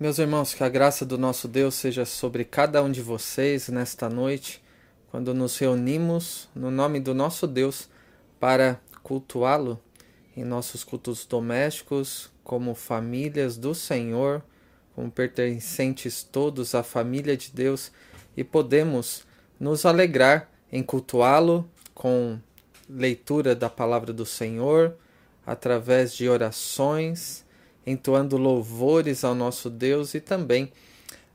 Meus 0.00 0.18
irmãos, 0.18 0.54
que 0.54 0.64
a 0.64 0.68
graça 0.70 1.04
do 1.04 1.18
nosso 1.18 1.46
Deus 1.46 1.74
seja 1.74 2.06
sobre 2.06 2.42
cada 2.42 2.82
um 2.82 2.90
de 2.90 3.02
vocês 3.02 3.68
nesta 3.68 4.08
noite, 4.08 4.62
quando 5.10 5.34
nos 5.34 5.58
reunimos 5.58 6.48
no 6.54 6.70
nome 6.70 6.98
do 6.98 7.12
nosso 7.12 7.46
Deus 7.46 7.86
para 8.40 8.80
cultuá-lo 9.02 9.78
em 10.34 10.42
nossos 10.42 10.82
cultos 10.84 11.26
domésticos, 11.26 12.30
como 12.42 12.74
famílias 12.74 13.58
do 13.58 13.74
Senhor, 13.74 14.42
como 14.94 15.10
pertencentes 15.10 16.22
todos 16.22 16.74
à 16.74 16.82
família 16.82 17.36
de 17.36 17.50
Deus, 17.52 17.92
e 18.34 18.42
podemos 18.42 19.26
nos 19.60 19.84
alegrar 19.84 20.50
em 20.72 20.82
cultuá-lo 20.82 21.70
com 21.92 22.40
leitura 22.88 23.54
da 23.54 23.68
palavra 23.68 24.14
do 24.14 24.24
Senhor, 24.24 24.96
através 25.44 26.14
de 26.14 26.26
orações 26.26 27.44
entoando 27.90 28.36
louvores 28.36 29.24
ao 29.24 29.34
nosso 29.34 29.68
Deus 29.68 30.14
e 30.14 30.20
também 30.20 30.72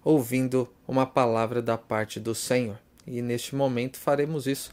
ouvindo 0.03 0.69
uma 0.87 1.05
palavra 1.05 1.61
da 1.61 1.77
parte 1.77 2.19
do 2.19 2.35
Senhor. 2.35 2.77
E 3.07 3.21
neste 3.21 3.55
momento 3.55 3.97
faremos 3.97 4.47
isso, 4.47 4.71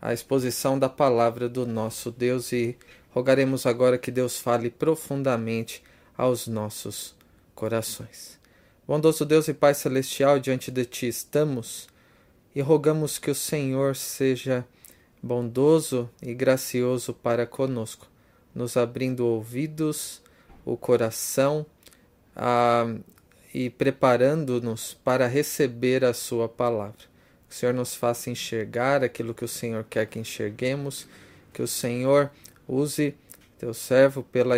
a 0.00 0.12
exposição 0.12 0.78
da 0.78 0.88
palavra 0.88 1.48
do 1.48 1.66
nosso 1.66 2.10
Deus 2.10 2.52
e 2.52 2.76
rogaremos 3.10 3.66
agora 3.66 3.98
que 3.98 4.10
Deus 4.10 4.38
fale 4.38 4.70
profundamente 4.70 5.82
aos 6.16 6.46
nossos 6.46 7.14
corações. 7.54 8.38
Bondoso 8.86 9.24
Deus 9.24 9.48
e 9.48 9.54
Pai 9.54 9.74
celestial, 9.74 10.38
diante 10.38 10.70
de 10.70 10.84
ti 10.84 11.08
estamos 11.08 11.88
e 12.54 12.60
rogamos 12.60 13.18
que 13.18 13.30
o 13.30 13.34
Senhor 13.34 13.96
seja 13.96 14.66
bondoso 15.22 16.08
e 16.22 16.32
gracioso 16.32 17.12
para 17.12 17.46
conosco, 17.46 18.06
nos 18.54 18.76
abrindo 18.76 19.26
ouvidos 19.26 20.22
o 20.72 20.76
coração 20.76 21.64
ah, 22.36 22.94
e 23.52 23.70
preparando-nos 23.70 24.94
para 24.94 25.26
receber 25.26 26.04
a 26.04 26.12
Sua 26.12 26.48
palavra. 26.48 27.08
Que 27.48 27.54
o 27.54 27.56
Senhor 27.56 27.72
nos 27.72 27.94
faça 27.94 28.30
enxergar 28.30 29.02
aquilo 29.02 29.34
que 29.34 29.44
o 29.44 29.48
Senhor 29.48 29.84
quer 29.88 30.06
que 30.06 30.18
enxerguemos, 30.18 31.08
que 31.52 31.62
o 31.62 31.66
Senhor 31.66 32.30
use 32.66 33.14
teu 33.58 33.72
servo 33.72 34.22
pela, 34.22 34.56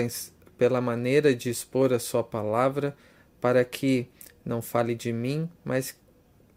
pela 0.58 0.80
maneira 0.80 1.34
de 1.34 1.48
expor 1.48 1.92
a 1.92 1.98
Sua 1.98 2.24
palavra, 2.24 2.96
para 3.40 3.64
que 3.64 4.08
não 4.44 4.60
fale 4.60 4.94
de 4.94 5.12
mim, 5.12 5.48
mas 5.64 5.96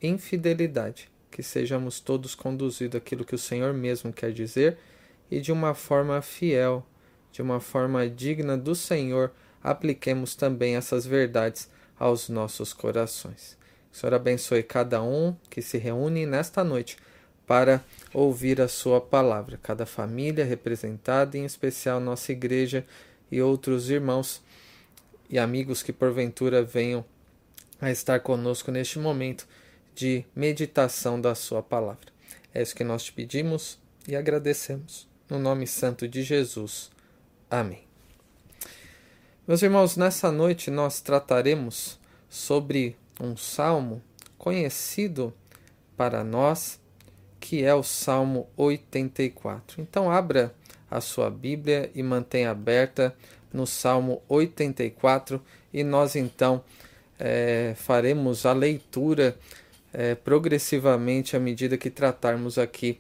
infidelidade, 0.01 1.09
que 1.29 1.43
sejamos 1.43 1.99
todos 1.99 2.33
conduzidos 2.33 2.97
aquilo 2.97 3.23
que 3.23 3.35
o 3.35 3.39
Senhor 3.39 3.73
mesmo 3.73 4.11
quer 4.11 4.31
dizer 4.33 4.77
e 5.29 5.39
de 5.39 5.51
uma 5.51 5.73
forma 5.73 6.21
fiel, 6.21 6.85
de 7.31 7.41
uma 7.41 7.59
forma 7.59 8.07
digna 8.07 8.57
do 8.57 8.75
Senhor, 8.75 9.31
apliquemos 9.63 10.35
também 10.35 10.75
essas 10.75 11.05
verdades 11.05 11.69
aos 11.97 12.27
nossos 12.27 12.73
corações. 12.73 13.57
Que 13.91 13.97
o 13.97 13.99
Senhor 13.99 14.13
abençoe 14.13 14.61
cada 14.61 15.01
um 15.01 15.35
que 15.49 15.61
se 15.61 15.77
reúne 15.77 16.25
nesta 16.25 16.63
noite 16.63 16.97
para 17.47 17.83
ouvir 18.13 18.59
a 18.61 18.67
Sua 18.67 18.99
palavra, 18.99 19.59
cada 19.61 19.85
família 19.85 20.43
representada, 20.43 21.37
em 21.37 21.45
especial 21.45 21.99
nossa 21.99 22.31
igreja 22.31 22.85
e 23.31 23.41
outros 23.41 23.89
irmãos 23.89 24.41
e 25.29 25.39
amigos 25.39 25.81
que 25.81 25.93
porventura 25.93 26.63
venham 26.63 27.05
a 27.79 27.91
estar 27.91 28.19
conosco 28.19 28.71
neste 28.71 28.99
momento 28.99 29.47
de 29.95 30.25
meditação 30.35 31.19
da 31.19 31.35
Sua 31.35 31.61
palavra. 31.61 32.11
É 32.53 32.61
isso 32.61 32.75
que 32.75 32.83
nós 32.83 33.03
te 33.03 33.11
pedimos 33.11 33.79
e 34.07 34.15
agradecemos. 34.15 35.07
No 35.29 35.39
nome 35.39 35.65
santo 35.65 36.07
de 36.07 36.23
Jesus. 36.23 36.91
Amém. 37.49 37.92
Meus 39.45 39.61
irmãos, 39.61 39.97
nessa 39.97 40.31
noite 40.31 40.71
nós 40.71 41.01
trataremos 41.01 41.99
sobre 42.29 42.95
um 43.19 43.35
salmo 43.35 44.01
conhecido 44.37 45.33
para 45.97 46.23
nós, 46.23 46.79
que 47.41 47.61
é 47.61 47.75
o 47.75 47.83
Salmo 47.83 48.47
84. 48.55 49.81
Então, 49.81 50.09
abra 50.09 50.55
a 50.89 51.01
sua 51.01 51.29
Bíblia 51.29 51.91
e 51.93 52.01
mantenha 52.01 52.51
aberta 52.51 53.13
no 53.51 53.67
Salmo 53.67 54.21
84 54.29 55.43
e 55.73 55.83
nós 55.83 56.15
então 56.15 56.63
é, 57.19 57.73
faremos 57.75 58.45
a 58.45 58.53
leitura 58.53 59.37
é, 59.91 60.15
progressivamente 60.15 61.35
à 61.35 61.39
medida 61.39 61.77
que 61.77 61.89
tratarmos 61.89 62.57
aqui 62.57 62.97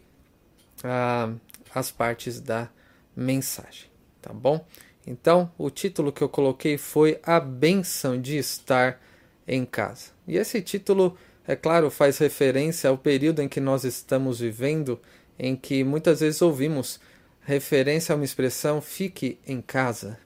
ah, 0.83 1.31
as 1.73 1.89
partes 1.89 2.41
da 2.41 2.67
mensagem, 3.15 3.89
tá 4.21 4.33
bom? 4.33 4.65
Então, 5.05 5.51
o 5.57 5.69
título 5.69 6.11
que 6.11 6.21
eu 6.21 6.29
coloquei 6.29 6.77
foi 6.77 7.19
A 7.23 7.39
Benção 7.39 8.19
de 8.19 8.37
Estar 8.37 9.01
em 9.47 9.65
Casa. 9.65 10.11
E 10.27 10.37
esse 10.37 10.61
título, 10.61 11.17
é 11.45 11.55
claro, 11.55 11.91
faz 11.91 12.17
referência 12.17 12.89
ao 12.89 12.97
período 12.97 13.41
em 13.41 13.49
que 13.49 13.59
nós 13.59 13.83
estamos 13.83 14.39
vivendo, 14.39 14.99
em 15.37 15.55
que 15.55 15.83
muitas 15.83 16.21
vezes 16.21 16.41
ouvimos 16.41 16.99
referência 17.41 18.13
a 18.13 18.15
uma 18.15 18.23
expressão 18.23 18.81
fique 18.81 19.37
em 19.45 19.61
casa. 19.61 20.17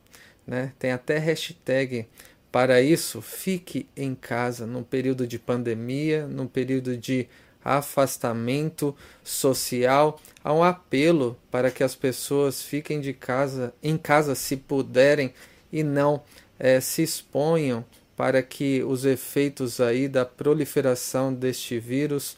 Né? 0.45 0.71
Tem 0.77 0.91
até 0.91 1.17
hashtag 1.17 2.07
para 2.51 2.81
isso, 2.81 3.21
fique 3.21 3.87
em 3.95 4.15
casa, 4.15 4.65
num 4.65 4.83
período 4.83 5.27
de 5.27 5.37
pandemia, 5.37 6.27
num 6.27 6.47
período 6.47 6.95
de 6.95 7.27
afastamento 7.75 8.95
social, 9.23 10.19
há 10.43 10.53
um 10.53 10.63
apelo 10.63 11.37
para 11.51 11.69
que 11.69 11.83
as 11.83 11.95
pessoas 11.95 12.61
fiquem 12.61 13.01
de 13.01 13.13
casa, 13.13 13.73
em 13.83 13.97
casa 13.97 14.35
se 14.35 14.55
puderem 14.55 15.33
e 15.71 15.83
não 15.83 16.21
é, 16.57 16.79
se 16.79 17.03
exponham 17.03 17.83
para 18.15 18.41
que 18.41 18.83
os 18.83 19.05
efeitos 19.05 19.79
aí 19.79 20.07
da 20.07 20.25
proliferação 20.25 21.33
deste 21.33 21.79
vírus 21.79 22.37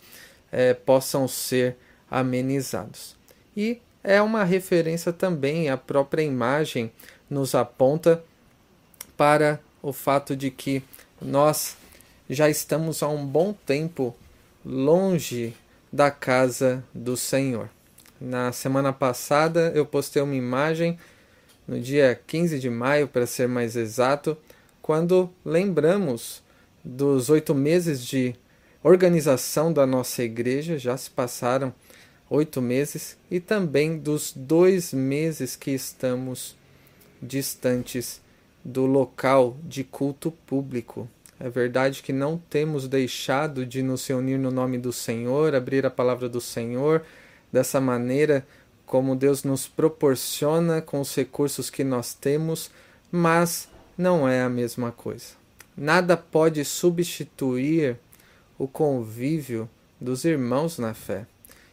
é, 0.52 0.74
possam 0.74 1.28
ser 1.28 1.78
amenizados. 2.10 3.16
E 3.56 3.80
é 4.04 4.22
uma 4.22 4.44
referência 4.44 5.14
também 5.14 5.70
à 5.70 5.78
própria 5.78 6.24
imagem 6.24 6.92
nos 7.30 7.54
aponta 7.54 8.24
para 9.16 9.60
o 9.82 9.94
fato 9.94 10.36
de 10.36 10.50
que 10.50 10.82
nós 11.22 11.78
já 12.30 12.50
estamos 12.50 13.04
há 13.04 13.08
um 13.08 13.26
bom 13.26 13.54
tempo 13.54 14.16
longe 14.66 15.54
da 15.92 16.12
casa 16.12 16.84
do 16.94 17.16
Senhor. 17.16 17.70
Na 18.20 18.52
semana 18.52 18.92
passada 18.92 19.72
eu 19.74 19.86
postei 19.86 20.22
uma 20.22 20.36
imagem 20.36 20.98
no 21.68 21.80
dia 21.80 22.20
15 22.26 22.60
de 22.60 22.70
maio, 22.70 23.08
para 23.08 23.28
ser 23.28 23.48
mais 23.48 23.76
exato, 23.76 24.36
quando 24.82 25.30
lembramos 25.46 26.42
dos 26.84 27.30
oito 27.30 27.54
meses 27.54 28.04
de 28.04 28.36
organização 28.84 29.72
da 29.72 29.86
nossa 29.86 30.24
igreja, 30.24 30.80
já 30.80 30.98
se 30.98 31.12
passaram 31.12 31.74
oito 32.28 32.60
meses, 32.60 33.16
e 33.30 33.40
também 33.40 34.00
dos 34.00 34.34
dois 34.36 34.92
meses 34.94 35.56
que 35.56 35.72
estamos 35.72 36.56
distantes 37.22 38.20
do 38.64 38.86
local 38.86 39.56
de 39.64 39.84
culto 39.84 40.32
público. 40.46 41.08
É 41.40 41.50
verdade 41.50 42.04
que 42.04 42.12
não 42.12 42.38
temos 42.38 42.88
deixado 42.88 43.66
de 43.66 43.82
nos 43.82 44.06
reunir 44.06 44.38
no 44.38 44.52
nome 44.52 44.78
do 44.78 44.92
Senhor, 44.92 45.56
abrir 45.56 45.86
a 45.86 45.90
palavra 45.90 46.28
do 46.28 46.42
Senhor 46.42 47.02
dessa 47.52 47.80
maneira 47.80 48.46
como 48.86 49.16
Deus 49.16 49.44
nos 49.44 49.68
proporciona 49.68 50.82
com 50.82 51.00
os 51.00 51.16
recursos 51.16 51.70
que 51.70 51.84
nós 51.84 52.14
temos, 52.14 52.72
mas 53.12 53.70
não 53.98 54.28
é 54.28 54.42
a 54.42 54.50
mesma 54.50 54.92
coisa. 54.92 55.28
Nada 55.78 56.18
pode 56.18 56.66
substituir 56.66 57.98
o 58.58 58.68
convívio 58.68 59.70
dos 60.02 60.26
irmãos 60.26 60.78
na 60.78 60.94
fé. 60.94 61.26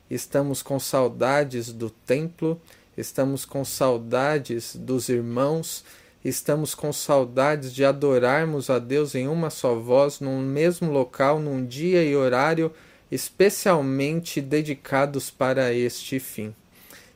Estamos 0.08 0.62
com 0.62 0.78
saudades 0.78 1.72
do 1.72 1.90
templo, 1.90 2.60
estamos 2.96 3.44
com 3.44 3.64
saudades 3.64 4.76
dos 4.76 5.08
irmãos 5.08 5.84
estamos 6.28 6.74
com 6.74 6.92
saudades 6.92 7.72
de 7.72 7.84
adorarmos 7.84 8.68
a 8.68 8.80
Deus 8.80 9.14
em 9.14 9.28
uma 9.28 9.48
só 9.48 9.76
voz, 9.76 10.18
num 10.18 10.40
mesmo 10.40 10.90
local, 10.90 11.38
num 11.38 11.64
dia 11.64 12.02
e 12.02 12.16
horário 12.16 12.72
especialmente 13.10 14.40
dedicados 14.40 15.30
para 15.30 15.72
este 15.72 16.18
fim. 16.18 16.52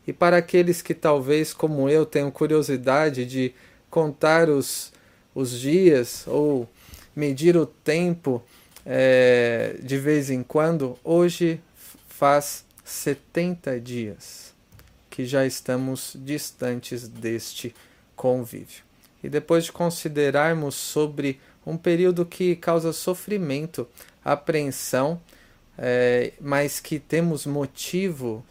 E 0.06 0.12
para 0.12 0.36
aqueles 0.36 0.80
que 0.80 0.94
talvez, 0.94 1.52
como 1.52 1.88
eu, 1.88 2.06
tenham 2.06 2.30
curiosidade 2.30 3.26
de 3.26 3.52
contar 3.90 4.48
os, 4.48 4.92
os 5.34 5.58
dias 5.58 6.24
ou 6.28 6.68
medir 7.14 7.56
o 7.56 7.66
tempo 7.66 8.40
é, 8.86 9.76
de 9.82 9.98
vez 9.98 10.30
em 10.30 10.44
quando, 10.44 10.96
hoje 11.02 11.60
faz 12.08 12.64
70 12.84 13.80
dias 13.80 14.54
que 15.10 15.24
já 15.24 15.44
estamos 15.44 16.16
distantes 16.16 17.08
deste 17.08 17.74
convívio 18.14 18.89
e 19.22 19.28
depois 19.28 19.64
de 19.64 19.72
considerarmos 19.72 20.74
sobre 20.74 21.40
um 21.66 21.76
período 21.76 22.24
que 22.24 22.56
causa 22.56 22.92
sofrimento, 22.92 23.86
apreensão, 24.24 25.20
é, 25.78 26.32
mas 26.40 26.80
que 26.80 26.98
temos 26.98 27.46
motivo, 27.46 28.44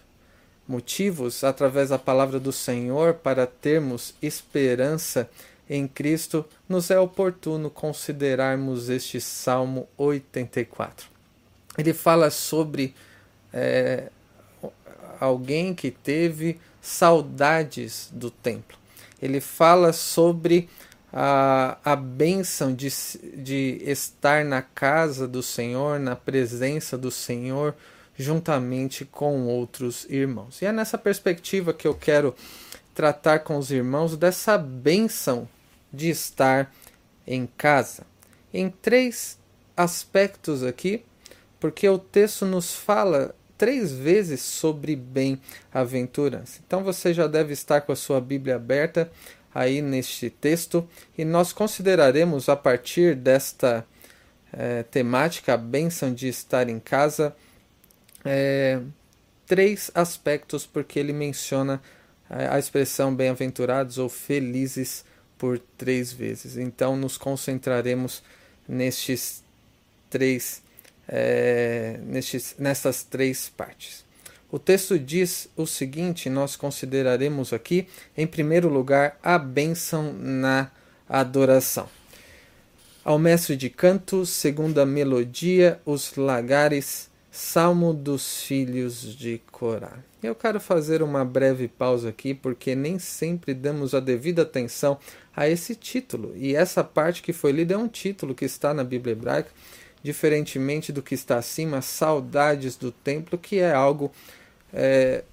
motivos 0.68 1.44
através 1.44 1.90
da 1.90 2.00
palavra 2.00 2.40
do 2.40 2.52
Senhor 2.52 3.16
para 3.16 3.46
termos 3.46 4.16
esperança 4.22 5.30
em 5.70 5.88
Cristo, 5.88 6.46
nos 6.68 6.90
é 6.90 7.00
oportuno 7.00 7.70
considerarmos 7.70 8.90
este 8.90 9.22
Salmo 9.22 9.88
84. 9.98 11.08
Ele 11.78 11.94
fala 11.94 12.32
sobre 12.32 12.96
é, 13.54 14.10
alguém 15.20 15.76
que 15.76 15.92
teve 15.92 16.60
saudades 16.82 18.10
do 18.12 18.32
templo. 18.32 18.79
Ele 19.22 19.42
fala 19.42 19.92
sobre 19.94 20.70
a, 21.12 21.78
a 21.84 21.96
bênção 21.96 22.74
de, 22.74 22.90
de 23.36 23.82
estar 23.86 24.46
na 24.46 24.62
casa 24.62 25.28
do 25.28 25.42
Senhor, 25.42 26.00
na 26.00 26.16
presença 26.16 26.98
do 26.98 27.12
Senhor, 27.12 27.76
juntamente 28.18 29.06
com 29.06 29.46
outros 29.48 30.06
irmãos. 30.10 30.62
E 30.62 30.66
é 30.66 30.72
nessa 30.72 30.98
perspectiva 30.98 31.74
que 31.74 31.88
eu 31.88 31.96
quero 31.96 32.36
tratar 32.94 33.40
com 33.40 33.58
os 33.58 33.72
irmãos 33.72 34.18
dessa 34.18 34.58
bênção 34.58 35.48
de 35.92 36.10
estar 36.10 36.74
em 37.26 37.48
casa. 37.58 38.04
Em 38.54 38.70
três 38.70 39.38
aspectos 39.76 40.64
aqui, 40.64 41.04
porque 41.60 41.88
o 41.88 41.98
texto 41.98 42.46
nos 42.46 42.74
fala 42.74 43.34
três 43.60 43.92
vezes 43.92 44.40
sobre 44.42 44.96
bem-aventurança. 44.96 46.62
Então 46.66 46.82
você 46.82 47.14
já 47.14 47.28
deve 47.28 47.52
estar 47.52 47.82
com 47.82 47.92
a 47.92 47.96
sua 47.96 48.22
Bíblia 48.22 48.56
aberta 48.56 49.12
aí 49.54 49.82
neste 49.82 50.30
texto 50.30 50.88
e 51.18 51.26
nós 51.26 51.52
consideraremos 51.52 52.48
a 52.48 52.56
partir 52.56 53.16
desta 53.16 53.86
é, 54.54 54.84
temática, 54.84 55.54
a 55.54 55.58
bênção 55.58 56.14
de 56.14 56.30
estar 56.30 56.70
em 56.70 56.80
casa, 56.80 57.36
é, 58.24 58.80
três 59.46 59.92
aspectos, 59.94 60.66
porque 60.66 60.98
ele 60.98 61.12
menciona 61.12 61.82
é, 62.30 62.48
a 62.48 62.58
expressão 62.58 63.14
bem-aventurados 63.14 63.98
ou 63.98 64.08
felizes 64.08 65.04
por 65.38 65.60
três 65.78 66.14
vezes. 66.14 66.56
Então 66.56 66.96
nos 66.96 67.18
concentraremos 67.18 68.24
nestes 68.66 69.44
três 70.10 70.62
é, 71.12 72.00
nestes, 72.04 72.56
nessas 72.60 73.04
três 73.04 73.50
partes. 73.50 74.06
O 74.52 74.60
texto 74.60 74.98
diz 74.98 75.50
o 75.58 75.66
seguinte: 75.66 76.30
nós 76.30 76.56
consideraremos 76.56 77.52
aqui, 77.52 77.88
em 78.16 78.28
primeiro 78.28 78.70
lugar, 78.70 79.18
a 79.24 79.38
bênção 79.38 80.14
na 80.14 80.72
adoração. 81.08 81.90
Ao 83.04 83.18
mestre 83.18 83.56
de 83.56 83.70
canto, 83.70 84.26
segunda 84.26 84.86
melodia, 84.86 85.80
os 85.84 86.16
lagares, 86.16 87.10
salmo 87.32 87.94
dos 87.94 88.44
filhos 88.44 89.02
de 89.16 89.42
Corá. 89.52 89.98
Eu 90.22 90.36
quero 90.36 90.60
fazer 90.60 91.02
uma 91.02 91.24
breve 91.24 91.68
pausa 91.68 92.10
aqui, 92.10 92.34
porque 92.34 92.76
nem 92.76 93.00
sempre 93.00 93.54
damos 93.54 93.94
a 93.94 94.00
devida 94.00 94.42
atenção 94.42 95.00
a 95.36 95.48
esse 95.48 95.76
título. 95.76 96.34
E 96.36 96.56
essa 96.56 96.84
parte 96.84 97.22
que 97.22 97.32
foi 97.32 97.52
lida 97.52 97.74
é 97.74 97.78
um 97.78 97.88
título 97.88 98.36
que 98.36 98.46
está 98.46 98.74
na 98.74 98.84
Bíblia 98.84 99.14
hebraica 99.14 99.50
diferentemente 100.04 100.92
do 100.92 101.02
que 101.02 101.16
está 101.16 101.38
acima, 101.38 101.82
saudades 101.82 102.76
do 102.76 102.92
templo, 102.92 103.38
que 103.38 103.60
é 103.60 103.74
algo 103.74 104.12
é, 104.74 105.24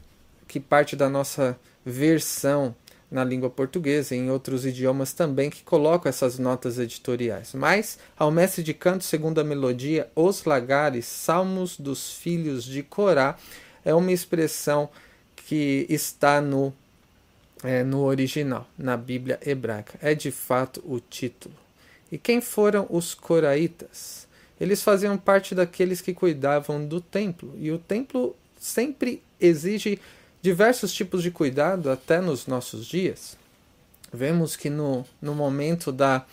que 0.48 0.58
parte 0.58 0.96
da 0.96 1.08
nossa 1.08 1.58
versão 1.84 2.74
na 3.10 3.22
língua 3.22 3.48
portuguesa 3.48 4.14
e 4.14 4.18
em 4.18 4.30
outros 4.30 4.66
idiomas 4.66 5.12
também 5.12 5.48
que 5.48 5.62
colocam 5.62 6.08
essas 6.08 6.38
notas 6.38 6.78
editoriais. 6.78 7.52
Mas, 7.54 7.98
ao 8.16 8.30
mestre 8.30 8.62
de 8.62 8.74
canto, 8.74 9.04
segundo 9.04 9.40
a 9.40 9.44
melodia, 9.44 10.10
os 10.14 10.44
lagares, 10.44 11.06
salmos 11.06 11.78
dos 11.78 12.12
filhos 12.12 12.64
de 12.64 12.82
Corá, 12.82 13.36
é 13.84 13.94
uma 13.94 14.10
expressão 14.10 14.88
que 15.36 15.86
está 15.88 16.40
no, 16.40 16.74
é, 17.62 17.84
no 17.84 18.02
original, 18.02 18.66
na 18.76 18.96
Bíblia 18.96 19.38
hebraica. 19.46 19.96
É 20.02 20.12
de 20.12 20.32
fato 20.32 20.82
o 20.84 20.98
título. 20.98 21.54
E 22.10 22.18
quem 22.18 22.40
foram 22.40 22.86
os 22.90 23.14
coraitas? 23.14 24.25
Eles 24.60 24.82
faziam 24.82 25.16
parte 25.16 25.54
daqueles 25.54 26.00
que 26.00 26.14
cuidavam 26.14 26.84
do 26.84 27.00
templo. 27.00 27.54
E 27.58 27.70
o 27.70 27.78
templo 27.78 28.34
sempre 28.58 29.22
exige 29.40 30.00
diversos 30.40 30.92
tipos 30.92 31.22
de 31.22 31.30
cuidado, 31.30 31.90
até 31.90 32.20
nos 32.20 32.46
nossos 32.46 32.86
dias. 32.86 33.36
Vemos 34.12 34.56
que 34.56 34.70
no, 34.70 35.04
no 35.20 35.34
momento 35.34 35.92
da 35.92 36.24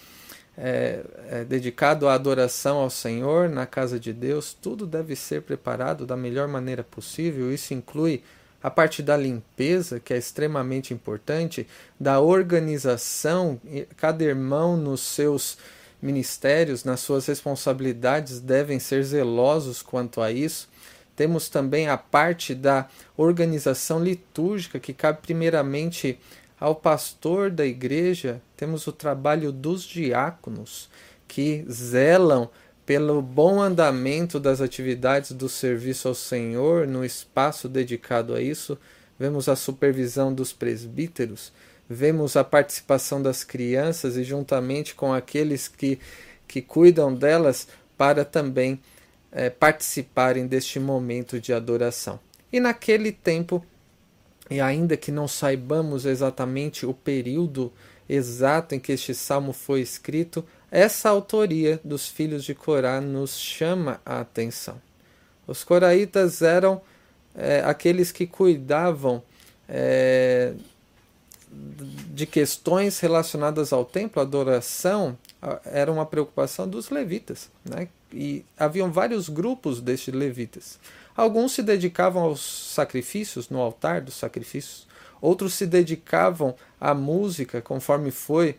é, 0.55 1.03
é, 1.29 1.43
dedicado 1.43 2.07
à 2.07 2.13
adoração 2.13 2.77
ao 2.77 2.89
Senhor 2.89 3.49
na 3.49 3.65
casa 3.65 3.99
de 3.99 4.13
Deus, 4.13 4.53
tudo 4.53 4.85
deve 4.85 5.15
ser 5.15 5.41
preparado 5.41 6.05
da 6.05 6.15
melhor 6.15 6.47
maneira 6.47 6.83
possível. 6.83 7.51
Isso 7.51 7.73
inclui 7.73 8.23
a 8.61 8.69
parte 8.69 9.01
da 9.01 9.17
limpeza, 9.17 9.99
que 9.99 10.13
é 10.13 10.17
extremamente 10.17 10.93
importante, 10.93 11.67
da 11.99 12.19
organização, 12.19 13.59
cada 13.97 14.23
irmão 14.23 14.77
nos 14.77 15.01
seus 15.01 15.57
ministérios, 16.03 16.83
nas 16.83 17.00
suas 17.00 17.25
responsabilidades, 17.25 18.41
devem 18.41 18.77
ser 18.77 19.03
zelosos 19.03 19.81
quanto 19.81 20.21
a 20.21 20.31
isso. 20.31 20.67
Temos 21.15 21.47
também 21.47 21.88
a 21.88 21.97
parte 21.97 22.53
da 22.53 22.89
organização 23.15 24.03
litúrgica, 24.03 24.79
que 24.79 24.94
cabe 24.94 25.19
primeiramente 25.21 26.19
ao 26.59 26.75
pastor 26.75 27.50
da 27.50 27.65
igreja. 27.65 28.41
Temos 28.57 28.85
o 28.85 28.91
trabalho 28.91 29.51
dos 29.51 29.83
diáconos, 29.83 30.89
que 31.27 31.65
zelam 31.71 32.50
pelo 32.85 33.21
bom 33.21 33.61
andamento 33.61 34.41
das 34.41 34.59
atividades 34.59 35.31
do 35.31 35.47
serviço 35.47 36.09
ao 36.09 36.15
Senhor 36.15 36.85
no 36.85 37.05
espaço 37.05 37.69
dedicado 37.69 38.35
a 38.35 38.41
isso. 38.41 38.77
Vemos 39.17 39.48
a 39.48 39.55
supervisão 39.55 40.33
dos 40.33 40.51
presbíteros 40.51 41.53
vemos 41.93 42.35
a 42.35 42.43
participação 42.43 43.21
das 43.21 43.43
crianças 43.43 44.17
e 44.17 44.23
juntamente 44.23 44.95
com 44.95 45.13
aqueles 45.13 45.67
que, 45.67 46.00
que 46.47 46.62
cuidam 46.62 47.13
delas 47.13 47.67
para 47.97 48.25
também 48.25 48.79
é, 49.31 49.50
participarem 49.50 50.47
deste 50.47 50.79
momento 50.79 51.39
de 51.39 51.53
adoração. 51.53 52.19
E 52.51 52.59
naquele 52.59 53.12
tempo, 53.12 53.65
e 54.50 54.59
ainda 54.59 54.97
que 54.97 55.12
não 55.12 55.27
saibamos 55.27 56.05
exatamente 56.05 56.85
o 56.85 56.93
período 56.93 57.71
exato 58.07 58.75
em 58.75 58.79
que 58.79 58.91
este 58.91 59.15
salmo 59.15 59.53
foi 59.53 59.81
escrito, 59.81 60.45
essa 60.69 61.09
autoria 61.09 61.79
dos 61.83 62.07
filhos 62.07 62.43
de 62.43 62.53
Corá 62.53 63.00
nos 63.00 63.38
chama 63.38 64.01
a 64.05 64.19
atenção. 64.19 64.81
Os 65.47 65.63
coraitas 65.63 66.41
eram 66.41 66.81
é, 67.35 67.62
aqueles 67.65 68.12
que 68.12 68.27
cuidavam 68.27 69.23
é, 69.67 70.53
de 72.13 72.25
questões 72.25 73.00
relacionadas 73.00 73.74
ao 73.74 73.83
templo, 73.83 74.19
a 74.19 74.25
adoração, 74.25 75.17
era 75.65 75.91
uma 75.91 76.05
preocupação 76.05 76.67
dos 76.67 76.89
levitas. 76.89 77.50
Né? 77.65 77.88
E 78.12 78.45
haviam 78.57 78.91
vários 78.91 79.29
grupos 79.29 79.81
destes 79.81 80.13
levitas. 80.13 80.79
Alguns 81.15 81.53
se 81.53 81.63
dedicavam 81.63 82.24
aos 82.24 82.41
sacrifícios, 82.74 83.50
no 83.50 83.60
altar 83.60 84.01
dos 84.01 84.15
sacrifícios, 84.15 84.88
outros 85.22 85.53
se 85.53 85.65
dedicavam 85.65 86.55
à 86.79 86.93
música, 86.93 87.62
conforme 87.62 88.12
foi 88.12 88.57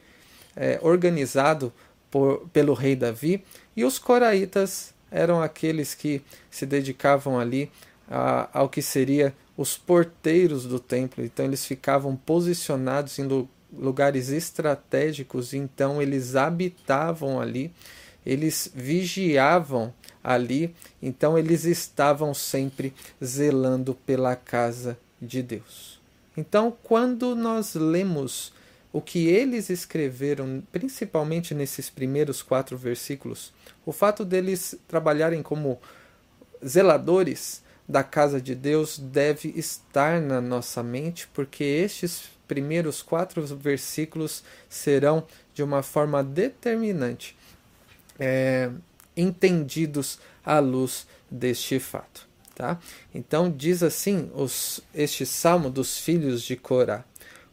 é, 0.56 0.78
organizado 0.82 1.72
por, 2.10 2.48
pelo 2.52 2.74
rei 2.74 2.94
Davi, 2.94 3.44
e 3.76 3.84
os 3.84 3.98
coraitas 3.98 4.94
eram 5.10 5.42
aqueles 5.42 5.94
que 5.94 6.22
se 6.50 6.66
dedicavam 6.66 7.38
ali 7.38 7.70
a, 8.08 8.49
ao 8.52 8.68
que 8.68 8.82
seria 8.82 9.34
os 9.56 9.76
porteiros 9.76 10.64
do 10.64 10.78
templo. 10.78 11.25
Então 11.25 11.44
eles 11.44 11.64
ficavam 11.64 12.16
posicionados 12.16 13.18
em 13.18 13.49
lugares 13.73 14.28
estratégicos, 14.28 15.52
então 15.52 16.00
eles 16.00 16.37
habitavam 16.37 17.40
ali, 17.40 17.73
eles 18.25 18.70
vigiavam 18.75 19.92
ali, 20.23 20.75
então 21.02 21.38
eles 21.38 21.64
estavam 21.64 22.32
sempre 22.32 22.94
zelando 23.23 23.94
pela 24.06 24.34
casa 24.37 24.96
de 25.20 25.42
Deus. 25.42 26.00
Então, 26.37 26.76
quando 26.82 27.37
nós 27.37 27.75
lemos 27.75 28.52
o 28.92 29.00
que 29.00 29.26
eles 29.26 29.70
escreveram, 29.70 30.62
principalmente 30.73 31.54
nesses 31.54 31.90
primeiros 31.90 32.42
quatro 32.42 32.76
versículos, 32.76 33.52
o 33.84 33.92
fato 33.92 34.25
deles 34.25 34.76
trabalharem 34.88 35.42
como 35.42 35.80
zeladores 36.64 37.63
da 37.88 38.02
casa 38.02 38.40
de 38.40 38.54
Deus 38.54 38.98
deve 38.98 39.52
estar 39.56 40.20
na 40.20 40.40
nossa 40.40 40.82
mente, 40.82 41.28
porque 41.34 41.64
estes 41.64 42.30
primeiros 42.48 43.02
quatro 43.02 43.44
versículos 43.56 44.42
serão 44.68 45.26
de 45.52 45.62
uma 45.62 45.82
forma 45.82 46.22
determinante 46.22 47.36
é, 48.18 48.70
entendidos 49.16 50.18
à 50.44 50.58
luz 50.58 51.06
deste 51.30 51.78
fato. 51.78 52.26
Tá? 52.54 52.78
Então 53.12 53.50
diz 53.50 53.82
assim 53.82 54.30
os, 54.32 54.80
este 54.94 55.26
salmo 55.26 55.68
dos 55.68 55.98
filhos 55.98 56.42
de 56.42 56.54
Corá: 56.56 57.04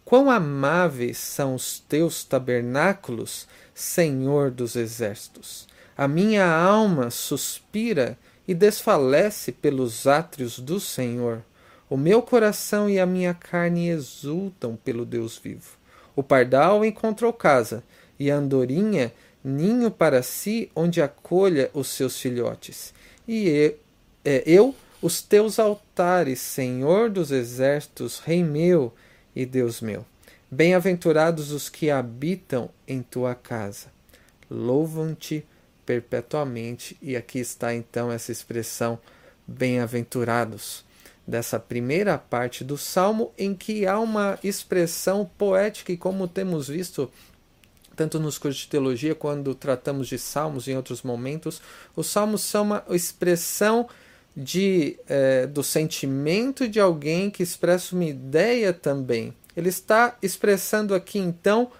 Quão 0.05 0.29
amáveis 0.29 1.17
são 1.17 1.55
os 1.55 1.79
teus 1.79 2.23
tabernáculos, 2.23 3.47
Senhor 3.73 4.51
dos 4.51 4.75
exércitos! 4.75 5.67
A 5.97 6.07
minha 6.07 6.45
alma 6.45 7.09
suspira 7.09 8.17
e 8.51 8.53
desfalece 8.53 9.49
pelos 9.49 10.05
átrios 10.05 10.59
do 10.59 10.77
Senhor. 10.77 11.41
O 11.89 11.95
meu 11.95 12.21
coração 12.21 12.89
e 12.89 12.99
a 12.99 13.05
minha 13.05 13.33
carne 13.33 13.87
exultam 13.87 14.75
pelo 14.75 15.05
Deus 15.05 15.37
vivo. 15.37 15.77
O 16.13 16.21
pardal 16.21 16.83
encontrou 16.83 17.31
casa, 17.31 17.81
e 18.19 18.29
a 18.29 18.35
andorinha 18.35 19.13
ninho 19.41 19.89
para 19.89 20.21
si, 20.21 20.69
onde 20.75 21.01
acolha 21.01 21.71
os 21.73 21.87
seus 21.87 22.19
filhotes. 22.19 22.93
E 23.25 23.47
eu, 23.47 23.79
é, 24.25 24.43
eu 24.45 24.75
os 25.01 25.21
teus 25.21 25.57
altares, 25.57 26.41
Senhor 26.41 27.09
dos 27.09 27.31
exércitos, 27.31 28.19
Rei 28.19 28.43
meu 28.43 28.93
e 29.33 29.45
Deus 29.45 29.79
meu. 29.79 30.05
Bem-aventurados 30.51 31.53
os 31.53 31.69
que 31.69 31.89
habitam 31.89 32.69
em 32.85 33.01
tua 33.01 33.33
casa. 33.33 33.87
Louvam-te 34.49 35.45
perpetuamente. 35.85 36.97
E 37.01 37.15
aqui 37.15 37.39
está 37.39 37.73
então 37.73 38.11
essa 38.11 38.31
expressão 38.31 38.99
bem-aventurados 39.47 40.83
dessa 41.25 41.59
primeira 41.59 42.17
parte 42.17 42.63
do 42.63 42.77
salmo 42.77 43.31
em 43.37 43.53
que 43.53 43.85
há 43.85 43.99
uma 43.99 44.39
expressão 44.43 45.29
poética 45.37 45.91
e 45.91 45.97
como 45.97 46.27
temos 46.27 46.67
visto 46.67 47.11
tanto 47.95 48.19
nos 48.19 48.37
cursos 48.37 48.61
de 48.61 48.67
teologia 48.67 49.13
quando 49.13 49.53
tratamos 49.53 50.07
de 50.07 50.17
salmos 50.17 50.67
em 50.67 50.75
outros 50.75 51.03
momentos, 51.03 51.61
os 51.95 52.07
salmos 52.07 52.41
são 52.41 52.63
uma 52.63 52.83
expressão 52.89 53.87
de, 54.35 54.97
é, 55.07 55.45
do 55.45 55.61
sentimento 55.61 56.67
de 56.67 56.79
alguém 56.79 57.29
que 57.29 57.43
expressa 57.43 57.93
uma 57.93 58.05
ideia 58.05 58.73
também. 58.73 59.33
Ele 59.55 59.69
está 59.69 60.17
expressando 60.21 60.95
aqui 60.95 61.19
então 61.19 61.71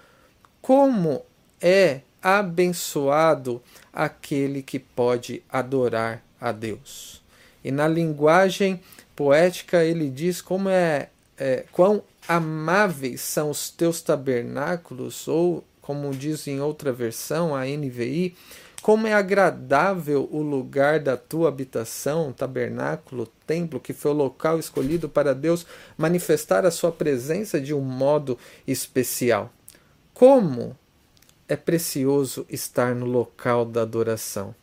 como 0.60 1.24
é 1.60 2.02
abençoado 2.22 3.60
aquele 3.92 4.62
que 4.62 4.78
pode 4.78 5.42
adorar 5.50 6.22
a 6.40 6.52
Deus. 6.52 7.22
E 7.64 7.70
na 7.70 7.86
linguagem 7.88 8.80
poética 9.14 9.84
ele 9.84 10.08
diz 10.08 10.40
como 10.40 10.68
é, 10.68 11.08
é 11.36 11.64
quão 11.72 12.02
amáveis 12.26 13.20
são 13.20 13.50
os 13.50 13.70
teus 13.70 14.00
tabernáculos, 14.00 15.26
ou 15.26 15.64
como 15.80 16.12
diz 16.12 16.46
em 16.46 16.60
outra 16.60 16.92
versão, 16.92 17.54
a 17.54 17.64
NVI, 17.64 18.36
como 18.82 19.06
é 19.06 19.12
agradável 19.12 20.28
o 20.32 20.42
lugar 20.42 20.98
da 20.98 21.16
tua 21.16 21.48
habitação, 21.48 22.32
tabernáculo, 22.32 23.28
templo, 23.46 23.78
que 23.78 23.92
foi 23.92 24.10
o 24.10 24.14
local 24.14 24.58
escolhido 24.58 25.08
para 25.08 25.34
Deus 25.34 25.64
manifestar 25.96 26.66
a 26.66 26.70
sua 26.70 26.90
presença 26.90 27.60
de 27.60 27.72
um 27.72 27.80
modo 27.80 28.36
especial. 28.66 29.52
Como 30.12 30.76
é 31.52 31.56
precioso 31.56 32.46
estar 32.48 32.94
no 32.94 33.04
local 33.04 33.66
da 33.66 33.82
adoração. 33.82 34.54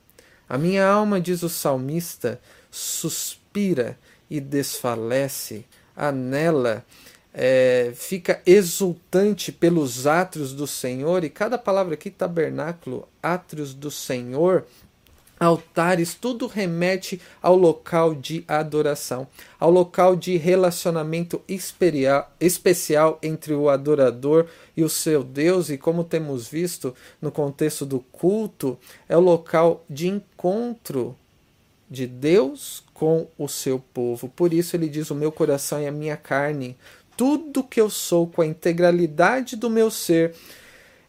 A 0.48 0.58
minha 0.58 0.88
alma, 0.88 1.22
diz 1.22 1.44
o 1.44 1.50
salmista, 1.50 2.42
suspira 2.72 3.96
e 4.28 4.42
desfalece, 4.42 5.66
anela 5.96 6.84
é, 7.32 7.94
fica 7.96 8.42
exultante 8.44 9.52
pelos 9.52 10.08
átrios 10.08 10.52
do 10.52 10.66
Senhor, 10.66 11.24
e 11.24 11.30
cada 11.30 11.60
palavra 11.60 11.94
aqui, 11.94 12.10
tabernáculo, 12.10 13.08
átrios 13.22 13.76
do 13.76 13.92
Senhor, 13.92 14.66
altares, 15.40 16.14
tudo 16.14 16.48
remete 16.48 17.22
ao 17.42 17.56
local 17.56 18.14
de 18.14 18.44
adoração, 18.48 19.28
ao 19.60 19.72
local 19.72 20.16
de 20.16 20.36
relacionamento 20.38 21.42
especial 21.48 23.18
entre 23.24 23.54
o 23.54 23.70
adorador 23.70 24.48
e 24.76 24.84
o 24.84 24.90
seu 24.90 25.24
Deus, 25.24 25.70
e 25.70 25.78
como 25.78 26.04
temos 26.04 26.48
visto 26.48 26.94
no 27.22 27.32
contexto 27.32 27.86
do 27.86 28.00
culto, 28.00 28.78
é 29.08 29.16
o 29.16 29.22
local 29.22 29.84
de 29.90 30.08
encontro 30.08 31.16
de 31.90 32.06
Deus 32.06 32.84
com 32.94 33.28
o 33.38 33.48
seu 33.48 33.80
povo. 33.80 34.30
Por 34.30 34.54
isso 34.54 34.76
ele 34.76 34.88
diz: 34.88 35.10
O 35.10 35.16
meu 35.16 35.32
coração 35.32 35.82
e 35.82 35.88
a 35.88 35.92
minha 35.92 36.16
carne 36.16 36.78
tudo 37.20 37.66
que 37.66 37.82
eu 37.82 37.90
sou, 37.90 38.28
com 38.28 38.42
a 38.42 38.46
integralidade 38.46 39.58
do 39.58 39.70
meu 39.70 39.92
ser, 39.92 40.34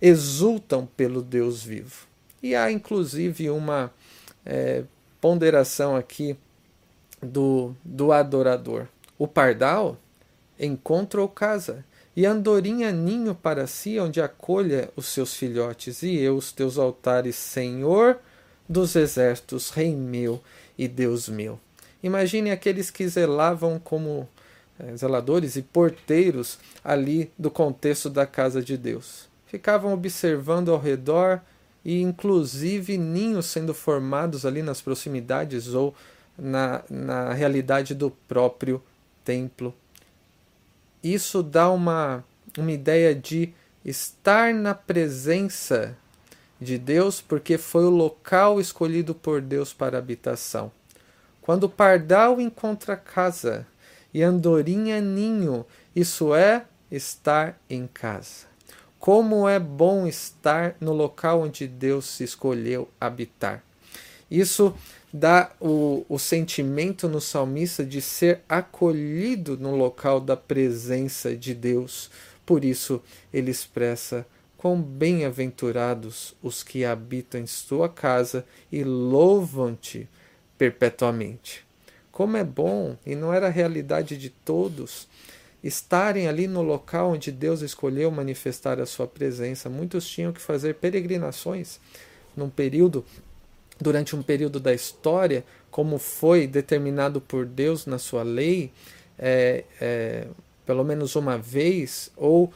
exultam 0.02 0.84
pelo 0.96 1.22
Deus 1.22 1.62
vivo. 1.62 2.04
E 2.42 2.52
há 2.52 2.72
inclusive 2.72 3.48
uma 3.48 3.92
é, 4.44 4.84
ponderação 5.20 5.96
aqui 5.96 6.36
do, 7.22 7.74
do 7.84 8.12
adorador. 8.12 8.86
O 9.18 9.26
pardal 9.28 9.96
encontra 10.58 11.20
ou 11.20 11.28
casa, 11.28 11.84
e 12.16 12.26
andorinha 12.26 12.90
ninho 12.90 13.34
para 13.34 13.66
si, 13.66 13.98
onde 13.98 14.20
acolha 14.20 14.90
os 14.96 15.06
seus 15.06 15.34
filhotes, 15.34 16.02
e 16.02 16.16
eu, 16.18 16.36
os 16.36 16.52
teus 16.52 16.78
altares, 16.78 17.36
Senhor 17.36 18.18
dos 18.68 18.94
exércitos, 18.94 19.70
Rei 19.70 19.94
meu 19.94 20.40
e 20.78 20.86
Deus 20.86 21.28
meu. 21.28 21.58
Imagine 22.02 22.50
aqueles 22.50 22.90
que 22.90 23.06
zelavam 23.06 23.78
como 23.78 24.28
é, 24.78 24.96
zeladores 24.96 25.56
e 25.56 25.62
porteiros 25.62 26.58
ali 26.82 27.30
do 27.38 27.50
contexto 27.50 28.08
da 28.08 28.26
casa 28.26 28.62
de 28.62 28.76
Deus. 28.76 29.28
Ficavam 29.46 29.92
observando 29.92 30.70
ao 30.70 30.78
redor 30.78 31.40
e, 31.84 32.00
inclusive, 32.00 32.98
ninhos 32.98 33.46
sendo 33.46 33.72
formados 33.72 34.44
ali 34.44 34.62
nas 34.62 34.80
proximidades 34.80 35.68
ou 35.68 35.94
na, 36.38 36.82
na 36.88 37.32
realidade 37.32 37.94
do 37.94 38.10
próprio 38.28 38.82
templo. 39.24 39.74
Isso 41.02 41.42
dá 41.42 41.70
uma, 41.70 42.24
uma 42.56 42.72
ideia 42.72 43.14
de 43.14 43.52
estar 43.84 44.52
na 44.52 44.74
presença 44.74 45.96
de 46.60 46.76
Deus, 46.76 47.20
porque 47.20 47.56
foi 47.56 47.84
o 47.84 47.90
local 47.90 48.60
escolhido 48.60 49.14
por 49.14 49.40
Deus 49.40 49.72
para 49.72 49.96
habitação. 49.96 50.70
Quando 51.40 51.64
o 51.64 51.70
pardal 51.70 52.40
encontra 52.40 52.96
casa, 52.96 53.66
e 54.12 54.22
andorinha 54.22 55.00
ninho, 55.00 55.64
isso 55.94 56.34
é 56.34 56.64
estar 56.90 57.58
em 57.68 57.86
casa. 57.86 58.49
Como 59.00 59.48
é 59.48 59.58
bom 59.58 60.06
estar 60.06 60.76
no 60.78 60.92
local 60.92 61.40
onde 61.40 61.66
Deus 61.66 62.04
se 62.04 62.22
escolheu 62.22 62.86
habitar. 63.00 63.64
Isso 64.30 64.74
dá 65.10 65.50
o, 65.58 66.04
o 66.06 66.18
sentimento 66.18 67.08
no 67.08 67.18
salmista 67.18 67.82
de 67.82 68.02
ser 68.02 68.42
acolhido 68.46 69.56
no 69.56 69.74
local 69.74 70.20
da 70.20 70.36
presença 70.36 71.34
de 71.34 71.54
Deus. 71.54 72.10
Por 72.44 72.62
isso 72.62 73.02
ele 73.32 73.50
expressa 73.50 74.26
quão 74.58 74.80
bem-aventurados 74.82 76.36
os 76.42 76.62
que 76.62 76.84
habitam 76.84 77.40
em 77.40 77.46
sua 77.46 77.88
casa 77.88 78.44
e 78.70 78.84
louvam-te 78.84 80.06
perpetuamente. 80.58 81.64
Como 82.12 82.36
é 82.36 82.44
bom, 82.44 82.98
e 83.06 83.14
não 83.14 83.32
era 83.32 83.46
a 83.46 83.50
realidade 83.50 84.18
de 84.18 84.28
todos, 84.28 85.08
estarem 85.62 86.26
ali 86.26 86.46
no 86.46 86.62
local 86.62 87.12
onde 87.12 87.30
Deus 87.30 87.60
escolheu 87.60 88.10
manifestar 88.10 88.80
a 88.80 88.86
sua 88.86 89.06
presença. 89.06 89.68
Muitos 89.68 90.08
tinham 90.08 90.32
que 90.32 90.40
fazer 90.40 90.76
peregrinações 90.76 91.78
num 92.36 92.48
período, 92.48 93.04
durante 93.80 94.16
um 94.16 94.22
período 94.22 94.58
da 94.58 94.72
história, 94.72 95.44
como 95.70 95.98
foi 95.98 96.46
determinado 96.46 97.20
por 97.20 97.44
Deus 97.44 97.86
na 97.86 97.98
sua 97.98 98.22
lei, 98.22 98.72
é, 99.18 99.64
é, 99.80 100.26
pelo 100.64 100.84
menos 100.84 101.14
uma 101.16 101.36
vez 101.36 102.10
ou 102.16 102.52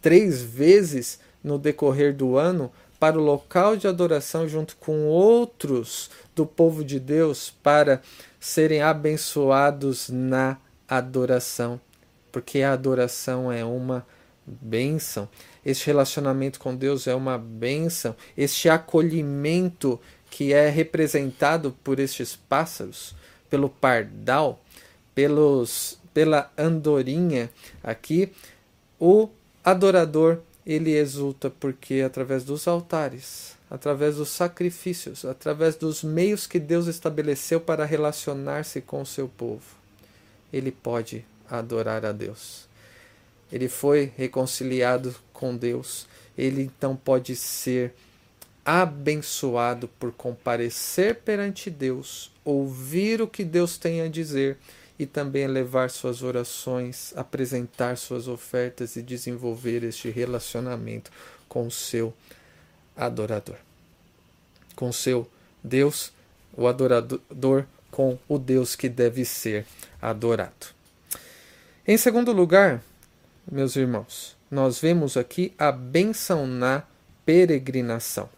três 0.00 0.42
vezes 0.42 1.20
no 1.42 1.58
decorrer 1.58 2.14
do 2.14 2.36
ano, 2.36 2.72
para 2.98 3.18
o 3.18 3.22
local 3.22 3.76
de 3.76 3.88
adoração 3.88 4.48
junto 4.48 4.76
com 4.76 5.06
outros 5.06 6.08
do 6.36 6.46
povo 6.46 6.84
de 6.84 7.00
Deus 7.00 7.50
para 7.62 8.00
serem 8.38 8.80
abençoados 8.80 10.08
na 10.08 10.56
adoração, 10.88 11.80
porque 12.32 12.62
a 12.62 12.72
adoração 12.72 13.52
é 13.52 13.64
uma 13.64 14.04
bênção. 14.44 15.28
Este 15.64 15.86
relacionamento 15.86 16.58
com 16.58 16.74
Deus 16.74 17.06
é 17.06 17.14
uma 17.14 17.38
bênção. 17.38 18.16
Este 18.36 18.68
acolhimento 18.68 20.00
que 20.30 20.52
é 20.52 20.68
representado 20.68 21.76
por 21.84 22.00
estes 22.00 22.34
pássaros, 22.34 23.14
pelo 23.50 23.68
pardal, 23.68 24.64
pelos, 25.14 25.98
pela 26.14 26.50
andorinha 26.56 27.50
aqui, 27.84 28.32
o 28.98 29.28
adorador 29.62 30.38
ele 30.64 30.92
exulta 30.92 31.50
porque 31.50 32.00
através 32.00 32.44
dos 32.44 32.66
altares, 32.66 33.56
através 33.70 34.16
dos 34.16 34.30
sacrifícios, 34.30 35.24
através 35.24 35.76
dos 35.76 36.02
meios 36.02 36.46
que 36.46 36.58
Deus 36.58 36.86
estabeleceu 36.86 37.60
para 37.60 37.84
relacionar-se 37.84 38.80
com 38.80 39.02
o 39.02 39.06
seu 39.06 39.28
povo, 39.28 39.76
ele 40.52 40.70
pode 40.70 41.24
adorar 41.48 42.04
a 42.04 42.12
Deus. 42.12 42.68
Ele 43.50 43.68
foi 43.68 44.12
reconciliado 44.16 45.14
com 45.32 45.56
Deus, 45.56 46.06
ele 46.36 46.62
então 46.62 46.96
pode 46.96 47.36
ser 47.36 47.94
abençoado 48.64 49.88
por 49.88 50.12
comparecer 50.12 51.16
perante 51.16 51.68
Deus, 51.68 52.30
ouvir 52.44 53.20
o 53.20 53.26
que 53.26 53.44
Deus 53.44 53.76
tem 53.76 54.00
a 54.00 54.08
dizer 54.08 54.56
e 54.98 55.06
também 55.06 55.46
levar 55.46 55.90
suas 55.90 56.22
orações, 56.22 57.12
apresentar 57.16 57.96
suas 57.96 58.28
ofertas 58.28 58.94
e 58.96 59.02
desenvolver 59.02 59.82
este 59.82 60.10
relacionamento 60.10 61.10
com 61.48 61.66
o 61.66 61.70
seu 61.70 62.14
adorador. 62.96 63.56
Com 64.76 64.90
o 64.90 64.92
seu 64.92 65.28
Deus, 65.62 66.12
o 66.56 66.66
adorador 66.66 67.66
com 67.90 68.18
o 68.28 68.38
Deus 68.38 68.76
que 68.76 68.88
deve 68.88 69.24
ser 69.24 69.66
adorado. 70.00 70.81
Em 71.84 71.96
segundo 71.96 72.30
lugar, 72.30 72.80
meus 73.50 73.74
irmãos, 73.74 74.36
nós 74.48 74.78
vemos 74.78 75.16
aqui 75.16 75.52
a 75.58 75.72
bênção 75.72 76.46
na 76.46 76.84
peregrinação. 77.26 78.28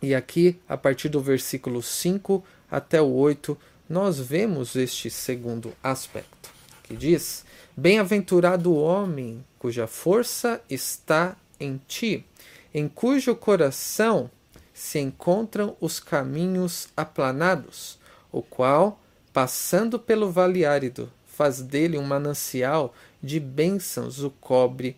E 0.00 0.14
aqui, 0.14 0.56
a 0.68 0.76
partir 0.76 1.08
do 1.08 1.20
versículo 1.20 1.82
5 1.82 2.44
até 2.70 3.02
o 3.02 3.12
8, 3.12 3.58
nós 3.88 4.20
vemos 4.20 4.76
este 4.76 5.10
segundo 5.10 5.72
aspecto, 5.82 6.52
que 6.84 6.94
diz: 6.94 7.44
Bem-aventurado 7.76 8.70
o 8.70 8.80
homem 8.80 9.44
cuja 9.58 9.88
força 9.88 10.62
está 10.70 11.36
em 11.58 11.80
ti, 11.88 12.24
em 12.72 12.86
cujo 12.86 13.34
coração 13.34 14.30
se 14.72 15.00
encontram 15.00 15.76
os 15.80 15.98
caminhos 15.98 16.86
aplanados, 16.96 17.98
o 18.30 18.40
qual, 18.42 19.00
passando 19.32 19.98
pelo 19.98 20.30
vale 20.30 20.64
árido, 20.64 21.10
faz 21.40 21.62
dele 21.62 21.96
um 21.96 22.02
manancial 22.02 22.94
de 23.22 23.40
bênçãos 23.40 24.22
o 24.22 24.28
cobre 24.28 24.94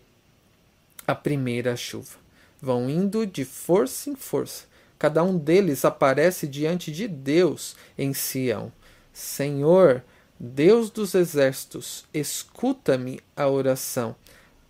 a 1.07 1.15
primeira 1.15 1.73
chuva. 1.77 2.17
Vão 2.61 2.89
indo 2.89 3.25
de 3.25 3.45
força 3.45 4.09
em 4.09 4.15
força. 4.17 4.65
Cada 4.99 5.23
um 5.23 5.37
deles 5.37 5.85
aparece 5.85 6.45
diante 6.45 6.91
de 6.91 7.07
Deus 7.07 7.77
em 7.97 8.13
Sião. 8.13 8.73
Senhor, 9.13 10.03
Deus 10.37 10.89
dos 10.89 11.15
exércitos, 11.15 12.03
escuta-me 12.13 13.21
a 13.37 13.47
oração. 13.47 14.13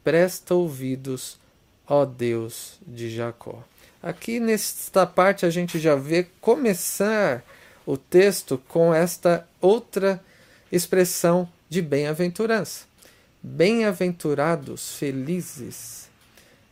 Presta 0.03 0.53
ouvidos, 0.53 1.39
ó 1.87 2.05
Deus 2.05 2.79
de 2.85 3.09
Jacó. 3.09 3.63
Aqui 3.99 4.39
nesta 4.39 5.07
parte 5.07 5.43
a 5.43 5.49
gente 5.49 5.79
já 5.79 5.95
vê 5.95 6.27
começar 6.39 7.43
o 7.83 7.97
texto 7.97 8.61
com 8.67 8.93
esta 8.93 9.47
outra 9.59 10.23
expressão 10.71 11.49
de 11.73 11.81
bem-aventurança. 11.81 12.85
Bem-aventurados, 13.41 14.95
felizes, 14.95 16.07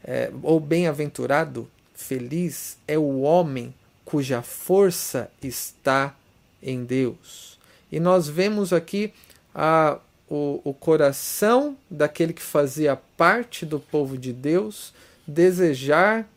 é, 0.04 0.32
ou 0.44 0.60
bem-aventurado, 0.60 1.68
feliz 1.96 2.78
é 2.88 3.00
o 3.00 3.22
homem 3.22 3.74
cuja 4.06 4.44
força 4.44 5.32
está 5.42 6.16
em 6.62 6.84
Deus. 6.84 7.58
E 7.92 8.00
nós 8.00 8.28
vemos 8.30 8.72
aqui 8.72 9.12
a, 9.56 9.98
o, 10.30 10.62
o 10.64 10.72
coração 10.72 11.76
daquele 11.90 12.32
que 12.32 12.42
fazia 12.42 12.96
parte 13.18 13.66
do 13.66 13.80
povo 13.80 14.18
de 14.20 14.32
Deus 14.32 14.94
desejar 15.26 16.30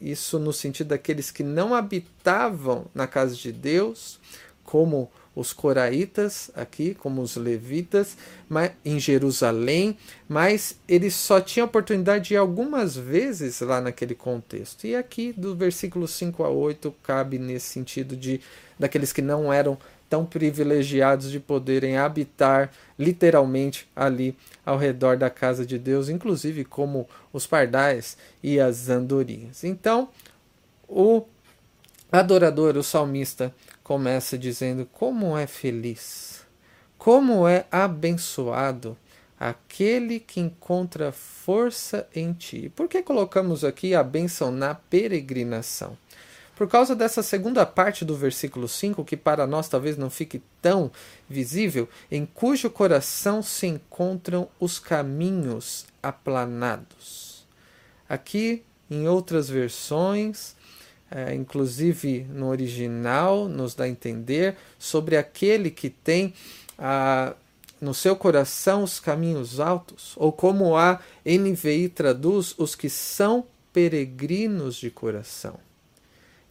isso 0.00 0.38
no 0.38 0.54
sentido 0.54 0.88
daqueles 0.88 1.30
que 1.30 1.42
não 1.42 1.74
habitavam 1.74 2.86
na 2.94 3.06
casa 3.06 3.34
de 3.34 3.52
Deus, 3.52 4.18
como 4.64 5.10
os 5.36 5.52
coraitas 5.52 6.50
aqui, 6.54 6.94
como 6.94 7.20
os 7.20 7.36
levitas, 7.36 8.16
mas, 8.48 8.72
em 8.82 8.98
Jerusalém, 8.98 9.98
mas 10.26 10.78
eles 10.88 11.14
só 11.14 11.42
tinham 11.42 11.66
oportunidade 11.66 12.28
de 12.28 12.36
algumas 12.36 12.96
vezes 12.96 13.60
lá 13.60 13.78
naquele 13.82 14.14
contexto. 14.14 14.86
E 14.86 14.96
aqui, 14.96 15.34
do 15.36 15.54
versículo 15.54 16.08
5 16.08 16.42
a 16.42 16.48
8, 16.48 16.92
cabe 17.02 17.38
nesse 17.38 17.66
sentido 17.66 18.16
de 18.16 18.40
daqueles 18.78 19.12
que 19.12 19.22
não 19.22 19.52
eram 19.52 19.78
tão 20.08 20.24
privilegiados 20.24 21.30
de 21.30 21.40
poderem 21.40 21.98
habitar 21.98 22.70
literalmente 22.98 23.88
ali 23.94 24.36
ao 24.64 24.78
redor 24.78 25.16
da 25.16 25.28
casa 25.28 25.66
de 25.66 25.78
Deus, 25.78 26.08
inclusive 26.08 26.64
como 26.64 27.08
os 27.32 27.46
pardais 27.46 28.16
e 28.42 28.58
as 28.58 28.88
andorinhas. 28.88 29.64
Então, 29.64 30.08
o 30.88 31.24
adorador, 32.20 32.76
o 32.76 32.82
salmista, 32.82 33.54
começa 33.82 34.36
dizendo: 34.38 34.86
Como 34.92 35.36
é 35.36 35.46
feliz, 35.46 36.44
como 36.98 37.46
é 37.46 37.66
abençoado 37.70 38.96
aquele 39.38 40.18
que 40.18 40.40
encontra 40.40 41.12
força 41.12 42.08
em 42.14 42.32
ti. 42.32 42.72
Por 42.74 42.88
que 42.88 43.02
colocamos 43.02 43.64
aqui 43.64 43.94
a 43.94 44.02
bênção 44.02 44.50
na 44.50 44.74
peregrinação? 44.74 45.96
Por 46.56 46.66
causa 46.66 46.96
dessa 46.96 47.22
segunda 47.22 47.66
parte 47.66 48.02
do 48.02 48.16
versículo 48.16 48.66
5, 48.66 49.04
que 49.04 49.16
para 49.16 49.46
nós 49.46 49.68
talvez 49.68 49.98
não 49.98 50.08
fique 50.08 50.40
tão 50.62 50.90
visível, 51.28 51.86
em 52.10 52.24
cujo 52.24 52.70
coração 52.70 53.42
se 53.42 53.66
encontram 53.66 54.48
os 54.58 54.78
caminhos 54.78 55.84
aplanados. 56.02 57.46
Aqui, 58.08 58.62
em 58.90 59.06
outras 59.06 59.50
versões, 59.50 60.56
é, 61.10 61.34
inclusive 61.34 62.26
no 62.30 62.48
original, 62.48 63.48
nos 63.48 63.74
dá 63.74 63.84
a 63.84 63.88
entender 63.88 64.56
sobre 64.78 65.16
aquele 65.16 65.70
que 65.70 65.90
tem 65.90 66.34
no 67.80 67.94
seu 67.94 68.16
coração 68.16 68.82
os 68.82 68.98
caminhos 68.98 69.60
altos, 69.60 70.14
ou 70.16 70.32
como 70.32 70.76
a 70.76 71.00
NVI 71.24 71.88
traduz, 71.88 72.54
os 72.58 72.74
que 72.74 72.88
são 72.88 73.44
peregrinos 73.72 74.76
de 74.76 74.90
coração. 74.90 75.58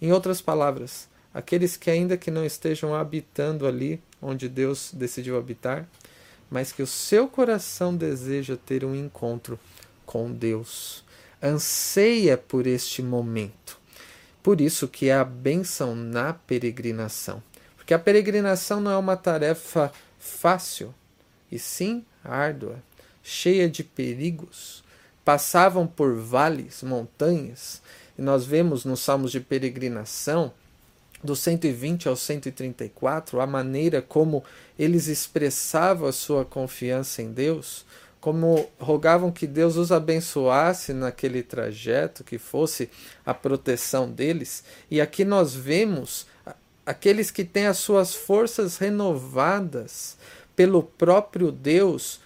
Em 0.01 0.11
outras 0.11 0.41
palavras, 0.41 1.07
aqueles 1.33 1.75
que 1.75 1.89
ainda 1.89 2.17
que 2.17 2.29
não 2.29 2.45
estejam 2.45 2.93
habitando 2.93 3.65
ali 3.65 3.99
onde 4.21 4.47
Deus 4.47 4.91
decidiu 4.93 5.37
habitar, 5.37 5.87
mas 6.49 6.71
que 6.71 6.83
o 6.83 6.87
seu 6.87 7.27
coração 7.27 7.95
deseja 7.95 8.55
ter 8.55 8.85
um 8.85 8.95
encontro 8.95 9.59
com 10.05 10.31
Deus, 10.31 11.03
anseia 11.41 12.37
por 12.37 12.67
este 12.67 13.01
momento. 13.01 13.84
Por 14.45 14.61
isso 14.61 14.87
que 14.87 15.09
é 15.09 15.15
a 15.15 15.23
bênção 15.23 15.95
na 15.95 16.31
peregrinação. 16.31 17.41
Porque 17.75 17.95
a 17.95 17.97
peregrinação 17.97 18.79
não 18.79 18.91
é 18.91 18.95
uma 18.95 19.17
tarefa 19.17 19.91
fácil, 20.19 20.93
e 21.51 21.57
sim 21.57 22.05
árdua, 22.23 22.75
cheia 23.23 23.67
de 23.67 23.83
perigos. 23.83 24.83
Passavam 25.23 25.87
por 25.87 26.13
vales, 26.13 26.83
montanhas, 26.83 27.81
e 28.15 28.21
nós 28.21 28.45
vemos 28.45 28.85
nos 28.85 28.99
Salmos 28.99 29.31
de 29.31 29.39
Peregrinação, 29.39 30.53
do 31.23 31.35
120 31.35 32.07
ao 32.07 32.15
134, 32.15 33.41
a 33.41 33.47
maneira 33.47 33.99
como 33.99 34.43
eles 34.77 35.07
expressavam 35.07 36.07
a 36.07 36.13
sua 36.13 36.45
confiança 36.45 37.19
em 37.23 37.31
Deus, 37.31 37.83
como 38.25 38.67
rogavam 38.79 39.31
que 39.31 39.45
Deus 39.45 39.77
os 39.77 39.91
abençoasse 39.91 40.93
naquele 40.93 41.43
trajeto, 41.43 42.23
que 42.23 42.39
fosse 42.39 42.89
a 43.23 43.35
proteção 43.35 44.09
deles. 44.09 44.63
E 44.89 44.99
aqui 44.99 45.23
nós 45.23 45.53
vemos 45.53 46.25
aqueles 46.83 47.29
que 47.29 47.43
têm 47.43 47.67
as 47.67 47.77
suas 47.77 48.15
forças 48.15 48.79
renovadas 48.79 50.17
pelo 50.55 50.81
próprio 50.81 51.51
Deus, 51.51 52.19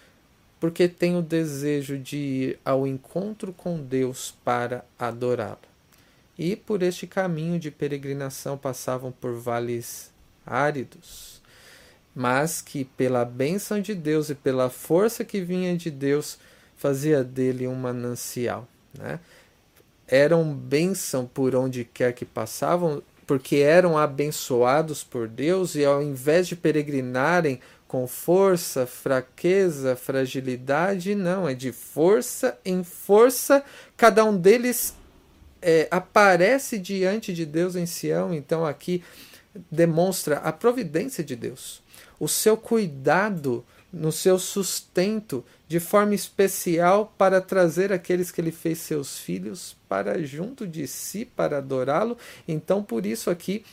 porque 0.57 0.88
têm 0.88 1.17
o 1.17 1.21
desejo 1.21 1.97
de 1.97 2.15
ir 2.15 2.59
ao 2.63 2.88
encontro 2.88 3.51
com 3.51 3.77
Deus 3.77 4.33
para 4.45 4.85
adorá-lo 4.97 5.59
e 6.38 6.55
por 6.55 6.81
este 6.81 7.05
caminho 7.07 7.59
de 7.59 7.69
peregrinação 7.71 8.57
passavam 8.57 9.12
por 9.12 9.33
vales 9.33 10.09
áridos, 10.45 11.38
mas 12.19 12.60
que 12.60 12.84
pela 12.84 13.23
bênção 13.23 13.79
de 13.79 13.95
Deus 13.95 14.29
e 14.29 14.36
pela 14.36 14.69
força 14.69 15.23
que 15.23 15.39
vinha 15.39 15.77
de 15.77 15.89
Deus 15.89 16.38
fazia 16.75 17.23
dele 17.23 17.65
um 17.65 17.75
manancial. 17.75 18.67
Né? 18.93 19.21
Eram 20.05 20.53
bênção 20.53 21.25
por 21.25 21.55
onde 21.55 21.86
quer 21.86 22.12
que 22.12 22.25
passavam, 22.25 23.01
porque 23.25 23.55
eram 23.55 23.97
abençoados 23.97 25.01
por 25.01 25.29
Deus 25.29 25.75
e 25.75 25.86
ao 25.86 26.03
invés 26.03 26.45
de 26.45 26.58
peregrinarem 26.58 27.62
com 27.88 28.05
força, 28.05 28.86
fraqueza, 28.86 29.95
fragilidade, 29.95 31.15
não, 31.15 31.47
é 31.47 31.53
de 31.53 31.71
força 31.71 32.60
em 32.65 32.84
força, 32.84 33.63
cada 33.95 34.25
um 34.25 34.36
deles 34.36 34.93
é, 35.62 35.88
aparece 35.89 36.77
diante 36.77 37.34
de 37.34 37.45
Deus 37.45 37.77
em 37.77 37.86
Sião, 37.86 38.34
então 38.34 38.65
aqui 38.65 39.01
demonstra 39.71 40.38
a 40.38 40.51
providência 40.51 41.23
de 41.23 41.36
Deus, 41.36 41.82
o 42.19 42.27
seu 42.27 42.58
cuidado 42.58 43.63
no 43.91 44.12
seu 44.12 44.38
sustento 44.38 45.43
de 45.67 45.79
forma 45.79 46.13
especial 46.13 47.13
para 47.17 47.41
trazer 47.41 47.91
aqueles 47.91 48.32
que 48.32 48.39
ele 48.39 48.51
fez 48.51 48.79
seus 48.79 49.17
filhos 49.17 49.75
para 49.88 50.23
junto 50.23 50.67
de 50.67 50.88
si 50.88 51.25
para 51.25 51.58
adorá-lo. 51.58 52.17
Então, 52.47 52.84
por 52.84 53.05
isso 53.05 53.29
aqui 53.29 53.63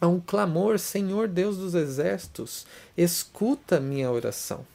há 0.00 0.08
um 0.08 0.20
clamor: 0.20 0.78
Senhor 0.78 1.28
Deus 1.28 1.58
dos 1.58 1.74
exércitos, 1.74 2.66
escuta 2.96 3.80
minha 3.80 4.10
oração. 4.10 4.66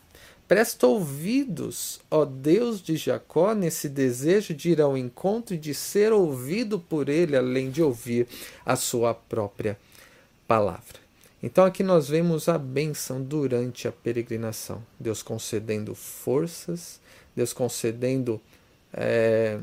Presta 0.48 0.88
ouvidos, 0.88 2.00
ó 2.10 2.26
Deus 2.26 2.82
de 2.82 2.98
Jacó, 2.98 3.54
nesse 3.54 3.88
desejo 3.88 4.52
de 4.52 4.72
ir 4.72 4.82
ao 4.82 4.98
encontro 4.98 5.54
e 5.54 5.60
de 5.60 5.76
ser 5.76 6.12
ouvido 6.12 6.80
por 6.80 7.08
ele, 7.08 7.38
além 7.38 7.70
de 7.70 7.84
ouvir 7.84 8.28
a 8.66 8.76
sua 8.76 9.14
própria 9.14 9.78
palavra. 10.48 11.09
Então 11.42 11.64
aqui 11.64 11.84
nós 11.84 12.10
vemos 12.10 12.50
a 12.50 12.58
bênção 12.58 13.22
durante 13.22 13.88
a 13.88 13.92
peregrinação. 13.92 14.84
Deus 15.00 15.24
concedendo 15.24 15.96
forças, 15.96 17.00
Deus 17.36 17.54
concedendo 17.54 18.42
é, 18.94 19.60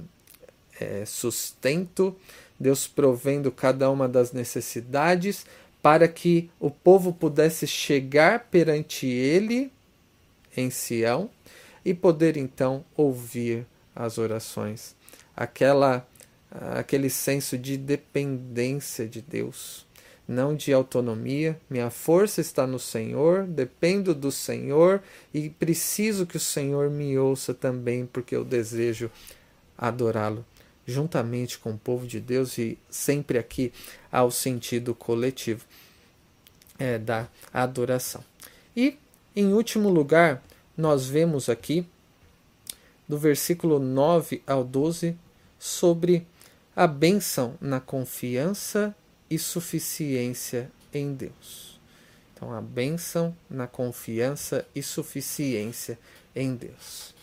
é, 0.81 1.05
sustento, 1.05 2.17
Deus 2.59 2.87
provendo 2.87 3.53
cada 3.53 3.91
uma 3.91 4.09
das 4.09 4.33
necessidades 4.33 5.45
para 5.83 6.09
que 6.09 6.51
o 6.59 6.71
povo 6.71 7.13
pudesse 7.13 7.67
chegar 7.67 8.47
perante 8.51 9.07
ele 9.07 9.71
em 10.57 10.71
Sião 10.71 11.31
e 11.85 11.95
poder 11.95 12.37
então 12.37 12.85
ouvir 12.97 13.67
as 13.95 14.19
orações, 14.19 14.97
aquela 15.37 16.07
aquele 16.51 17.11
senso 17.11 17.59
de 17.59 17.77
dependência 17.77 19.07
de 19.07 19.21
Deus, 19.21 19.86
não 20.27 20.55
de 20.55 20.73
autonomia. 20.73 21.59
Minha 21.69 21.91
força 21.91 22.41
está 22.41 22.67
no 22.67 22.79
Senhor, 22.79 23.45
dependo 23.45 24.15
do 24.15 24.33
Senhor 24.33 25.03
e 25.33 25.51
preciso 25.51 26.27
que 26.27 26.37
o 26.37 26.41
Senhor 26.41 26.91
me 26.91 27.19
ouça 27.19 27.55
também, 27.55 28.07
porque 28.07 28.35
eu 28.35 28.45
desejo 28.45 29.11
adorá-lo 29.77 30.45
juntamente 30.87 31.59
com 31.59 31.73
o 31.73 31.79
povo 31.79 32.07
de 32.07 32.21
Deus 32.21 32.57
e 32.59 32.79
sempre 32.89 33.39
aqui 33.39 33.73
ao 34.11 34.31
sentido 34.31 34.95
coletivo 34.95 35.65
é, 36.79 36.97
da 36.97 37.29
adoração. 37.53 38.23
E, 38.77 38.97
em 39.35 39.53
último 39.53 39.89
lugar, 39.89 40.43
nós 40.77 41.07
vemos 41.07 41.49
aqui, 41.49 41.85
do 43.09 43.19
versículo 43.19 43.79
9 43.81 44.43
ao 44.47 44.63
12, 44.63 45.17
sobre 45.59 46.25
a 46.75 46.87
bênção 46.87 47.55
na 47.61 47.81
confiança 47.81 48.95
e 49.31 49.39
suficiência 49.39 50.71
em 50.93 51.15
Deus. 51.15 51.81
Então, 52.35 52.53
a 52.53 52.61
bênção 52.61 53.35
na 53.49 53.67
confiança 53.67 54.67
e 54.75 54.83
suficiência 54.83 55.99
em 56.35 56.55
Deus. 56.55 57.15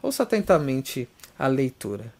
Ouça 0.00 0.22
atentamente 0.22 1.08
a 1.38 1.46
leitura. 1.46 2.12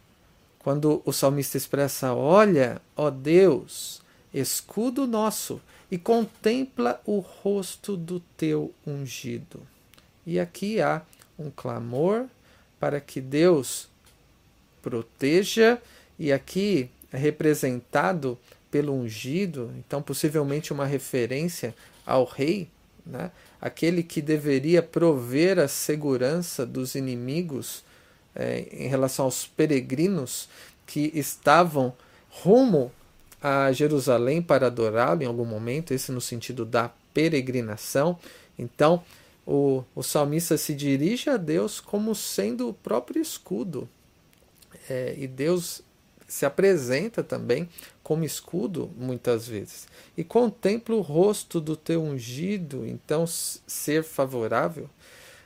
Quando 0.58 1.02
o 1.04 1.12
salmista 1.12 1.56
expressa: 1.56 2.12
Olha, 2.12 2.80
ó 2.96 3.10
Deus, 3.10 4.02
escudo 4.32 5.06
nosso, 5.06 5.60
e 5.90 5.98
contempla 5.98 7.00
o 7.04 7.20
rosto 7.20 7.96
do 7.96 8.18
teu 8.36 8.74
ungido. 8.84 9.60
E 10.26 10.40
aqui 10.40 10.80
há 10.80 11.02
um 11.38 11.50
clamor 11.50 12.26
para 12.80 13.00
que 13.00 13.20
Deus 13.20 13.88
proteja, 14.82 15.80
e 16.18 16.32
aqui 16.32 16.90
é 17.12 17.16
representado 17.16 18.38
pelo 18.74 18.92
ungido, 18.92 19.72
então 19.78 20.02
possivelmente 20.02 20.72
uma 20.72 20.84
referência 20.84 21.72
ao 22.04 22.24
rei, 22.24 22.68
né? 23.06 23.30
aquele 23.60 24.02
que 24.02 24.20
deveria 24.20 24.82
prover 24.82 25.60
a 25.60 25.68
segurança 25.68 26.66
dos 26.66 26.96
inimigos 26.96 27.84
é, 28.34 28.66
em 28.72 28.88
relação 28.88 29.26
aos 29.26 29.46
peregrinos 29.46 30.48
que 30.88 31.12
estavam 31.14 31.94
rumo 32.28 32.90
a 33.40 33.70
Jerusalém 33.70 34.42
para 34.42 34.66
adorá-lo 34.66 35.22
em 35.22 35.26
algum 35.26 35.44
momento, 35.44 35.94
esse 35.94 36.10
no 36.10 36.20
sentido 36.20 36.64
da 36.64 36.90
peregrinação. 37.14 38.18
Então, 38.58 39.04
o, 39.46 39.84
o 39.94 40.02
salmista 40.02 40.58
se 40.58 40.74
dirige 40.74 41.30
a 41.30 41.36
Deus 41.36 41.78
como 41.78 42.12
sendo 42.12 42.70
o 42.70 42.74
próprio 42.74 43.22
escudo. 43.22 43.88
É, 44.90 45.14
e 45.16 45.28
Deus 45.28 45.80
se 46.34 46.44
apresenta 46.44 47.22
também 47.22 47.68
como 48.02 48.24
escudo 48.24 48.90
muitas 48.96 49.46
vezes. 49.46 49.86
E 50.16 50.24
contempla 50.24 50.94
o 50.94 51.00
rosto 51.00 51.60
do 51.60 51.76
teu 51.76 52.02
ungido, 52.02 52.86
então 52.86 53.26
ser 53.26 54.02
favorável, 54.02 54.90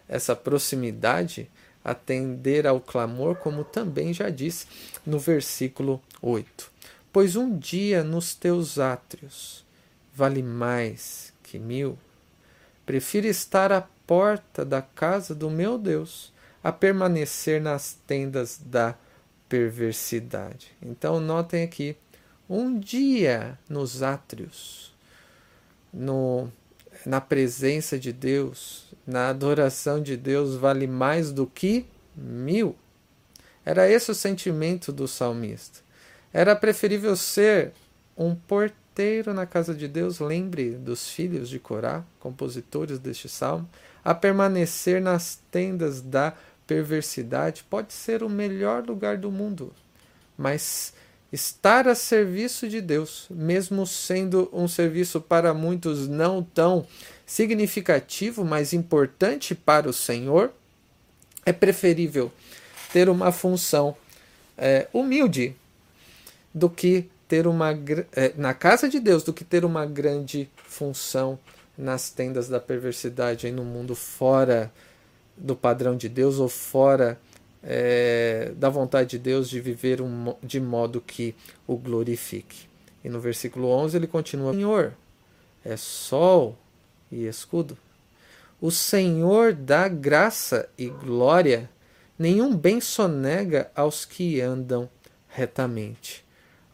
essa 0.08 0.34
proximidade, 0.34 1.50
atender 1.84 2.66
ao 2.66 2.80
clamor, 2.80 3.36
como 3.36 3.64
também 3.64 4.12
já 4.12 4.30
disse 4.30 4.66
no 5.06 5.18
versículo 5.18 6.02
8 6.20 6.78
pois 7.12 7.36
um 7.36 7.58
dia 7.58 8.04
nos 8.04 8.34
teus 8.34 8.78
átrios 8.78 9.64
vale 10.14 10.42
mais 10.42 11.32
que 11.42 11.58
mil. 11.58 11.98
Prefiro 12.84 13.26
estar 13.26 13.72
à 13.72 13.80
porta 14.06 14.64
da 14.64 14.82
casa 14.82 15.34
do 15.34 15.50
meu 15.50 15.78
Deus 15.78 16.32
a 16.62 16.70
permanecer 16.70 17.60
nas 17.60 17.98
tendas 18.06 18.60
da 18.64 18.94
perversidade. 19.48 20.72
Então, 20.82 21.20
notem 21.20 21.62
aqui, 21.62 21.96
um 22.48 22.78
dia 22.78 23.58
nos 23.68 24.02
átrios, 24.02 24.94
no, 25.92 26.50
na 27.04 27.20
presença 27.20 27.98
de 27.98 28.12
Deus, 28.12 28.92
na 29.06 29.28
adoração 29.28 30.02
de 30.02 30.16
Deus, 30.16 30.54
vale 30.54 30.86
mais 30.86 31.32
do 31.32 31.46
que 31.46 31.86
mil. 32.16 32.76
Era 33.64 33.88
esse 33.88 34.10
o 34.10 34.14
sentimento 34.14 34.92
do 34.92 35.06
salmista. 35.06 35.80
Era 36.32 36.54
preferível 36.56 37.16
ser 37.16 37.72
um 38.16 38.34
porteiro 38.34 39.32
na 39.32 39.46
casa 39.46 39.74
de 39.74 39.86
Deus, 39.86 40.18
lembre 40.18 40.70
dos 40.70 41.08
filhos 41.08 41.48
de 41.48 41.58
Corá, 41.58 42.04
compositores 42.18 42.98
deste 42.98 43.28
salmo, 43.28 43.68
a 44.04 44.14
permanecer 44.14 45.00
nas 45.00 45.38
tendas 45.50 46.00
da 46.00 46.34
perversidade 46.68 47.64
pode 47.64 47.94
ser 47.94 48.22
o 48.22 48.28
melhor 48.28 48.86
lugar 48.86 49.16
do 49.16 49.32
mundo, 49.32 49.72
mas 50.36 50.92
estar 51.32 51.88
a 51.88 51.94
serviço 51.94 52.68
de 52.68 52.80
Deus, 52.80 53.26
mesmo 53.30 53.86
sendo 53.86 54.48
um 54.52 54.68
serviço 54.68 55.20
para 55.20 55.54
muitos 55.54 56.06
não 56.06 56.42
tão 56.42 56.86
significativo, 57.26 58.44
mas 58.44 58.72
importante 58.72 59.54
para 59.54 59.88
o 59.88 59.92
Senhor, 59.92 60.52
é 61.44 61.52
preferível 61.52 62.30
ter 62.92 63.08
uma 63.08 63.32
função 63.32 63.96
é, 64.56 64.86
humilde 64.92 65.56
do 66.52 66.68
que 66.68 67.08
ter 67.26 67.46
uma 67.46 67.70
é, 68.12 68.32
na 68.36 68.52
casa 68.52 68.88
de 68.88 69.00
Deus 69.00 69.22
do 69.22 69.32
que 69.32 69.44
ter 69.44 69.64
uma 69.64 69.86
grande 69.86 70.48
função 70.64 71.38
nas 71.76 72.10
tendas 72.10 72.48
da 72.48 72.58
perversidade 72.58 73.46
aí 73.46 73.52
no 73.52 73.64
mundo 73.64 73.94
fora 73.94 74.72
do 75.38 75.56
padrão 75.56 75.96
de 75.96 76.08
Deus 76.08 76.38
ou 76.38 76.48
fora 76.48 77.18
é, 77.62 78.52
da 78.56 78.68
vontade 78.68 79.10
de 79.10 79.18
Deus 79.18 79.48
de 79.48 79.60
viver 79.60 80.00
um, 80.00 80.34
de 80.42 80.60
modo 80.60 81.00
que 81.00 81.34
o 81.66 81.76
glorifique. 81.76 82.68
E 83.04 83.08
no 83.08 83.20
versículo 83.20 83.68
11 83.68 83.96
ele 83.96 84.06
continua: 84.06 84.52
Senhor 84.52 84.94
é 85.64 85.76
sol 85.76 86.56
e 87.10 87.26
escudo. 87.26 87.76
O 88.60 88.70
Senhor 88.70 89.52
dá 89.52 89.86
graça 89.86 90.68
e 90.76 90.88
glória, 90.88 91.70
nenhum 92.18 92.56
bem 92.56 92.80
sonega 92.80 93.70
aos 93.74 94.04
que 94.04 94.40
andam 94.40 94.88
retamente. 95.28 96.24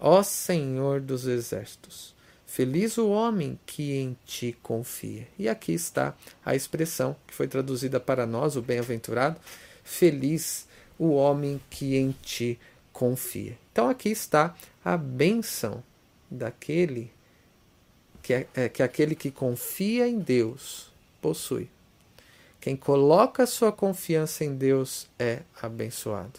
Ó 0.00 0.22
Senhor 0.22 1.00
dos 1.00 1.26
exércitos, 1.26 2.13
feliz 2.54 2.98
o 2.98 3.08
homem 3.08 3.58
que 3.66 3.94
em 3.94 4.16
ti 4.24 4.56
confia. 4.62 5.26
E 5.36 5.48
aqui 5.48 5.72
está 5.72 6.14
a 6.46 6.54
expressão 6.54 7.16
que 7.26 7.34
foi 7.34 7.48
traduzida 7.48 7.98
para 7.98 8.26
nós, 8.26 8.54
o 8.54 8.62
bem-aventurado, 8.62 9.40
feliz 9.82 10.68
o 10.96 11.14
homem 11.14 11.60
que 11.68 11.96
em 11.96 12.12
ti 12.22 12.56
confia. 12.92 13.58
Então 13.72 13.90
aqui 13.90 14.08
está 14.08 14.54
a 14.84 14.96
bênção 14.96 15.82
daquele 16.30 17.10
que, 18.22 18.32
é, 18.32 18.46
é, 18.54 18.68
que 18.68 18.84
aquele 18.84 19.16
que 19.16 19.32
confia 19.32 20.06
em 20.06 20.20
Deus 20.20 20.92
possui. 21.20 21.68
Quem 22.60 22.76
coloca 22.76 23.46
sua 23.46 23.72
confiança 23.72 24.44
em 24.44 24.54
Deus 24.54 25.08
é 25.18 25.40
abençoado. 25.60 26.38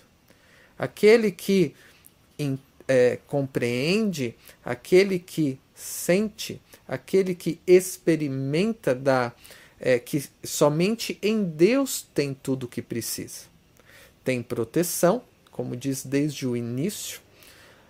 Aquele 0.79 1.29
que 1.29 1.75
é, 2.87 3.19
compreende, 3.27 4.33
aquele 4.63 5.19
que 5.19 5.59
sente, 5.75 6.61
aquele 6.87 7.35
que 7.35 7.59
experimenta 7.67 8.95
da 8.95 9.33
é, 9.79 9.99
que 9.99 10.23
somente 10.43 11.19
em 11.21 11.43
Deus 11.43 12.07
tem 12.13 12.33
tudo 12.33 12.63
o 12.63 12.67
que 12.67 12.81
precisa. 12.81 13.41
Tem 14.23 14.41
proteção, 14.41 15.21
como 15.51 15.75
diz 15.75 16.05
desde 16.05 16.47
o 16.47 16.55
início, 16.55 17.19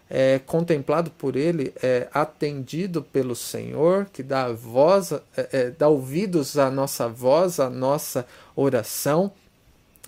é 0.09 0.39
contemplado 0.39 1.09
por 1.11 1.35
Ele, 1.35 1.73
é 1.81 2.09
atendido 2.11 3.01
pelo 3.01 3.35
Senhor, 3.35 4.05
que 4.11 4.21
dá 4.21 4.51
voz, 4.51 5.11
é, 5.11 5.21
é, 5.37 5.69
dá 5.71 5.87
ouvidos 5.87 6.57
à 6.57 6.69
nossa 6.69 7.07
voz, 7.07 7.59
à 7.59 7.69
nossa 7.69 8.25
oração. 8.55 9.31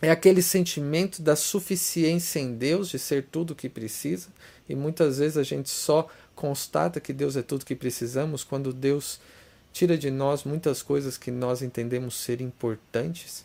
É 0.01 0.11
aquele 0.11 0.41
sentimento 0.41 1.21
da 1.21 1.35
suficiência 1.35 2.39
em 2.39 2.53
Deus, 2.53 2.89
de 2.89 2.99
ser 2.99 3.27
tudo 3.31 3.51
o 3.51 3.55
que 3.55 3.69
precisa 3.69 4.27
e 4.69 4.75
muitas 4.75 5.17
vezes 5.19 5.37
a 5.37 5.43
gente 5.43 5.69
só 5.69 6.07
constata 6.38 7.02
que 7.02 7.12
Deus 7.12 7.36
é 7.36 7.41
tudo 7.41 7.65
que 7.65 7.76
precisamos 7.76 8.43
quando 8.43 8.71
Deus 8.71 9.19
tira 9.73 9.97
de 9.97 10.12
nós 10.12 10.43
muitas 10.43 10.82
coisas 10.82 11.17
que 11.17 11.32
nós 11.32 11.62
entendemos 11.62 12.15
ser 12.15 12.39
importantes. 12.39 13.43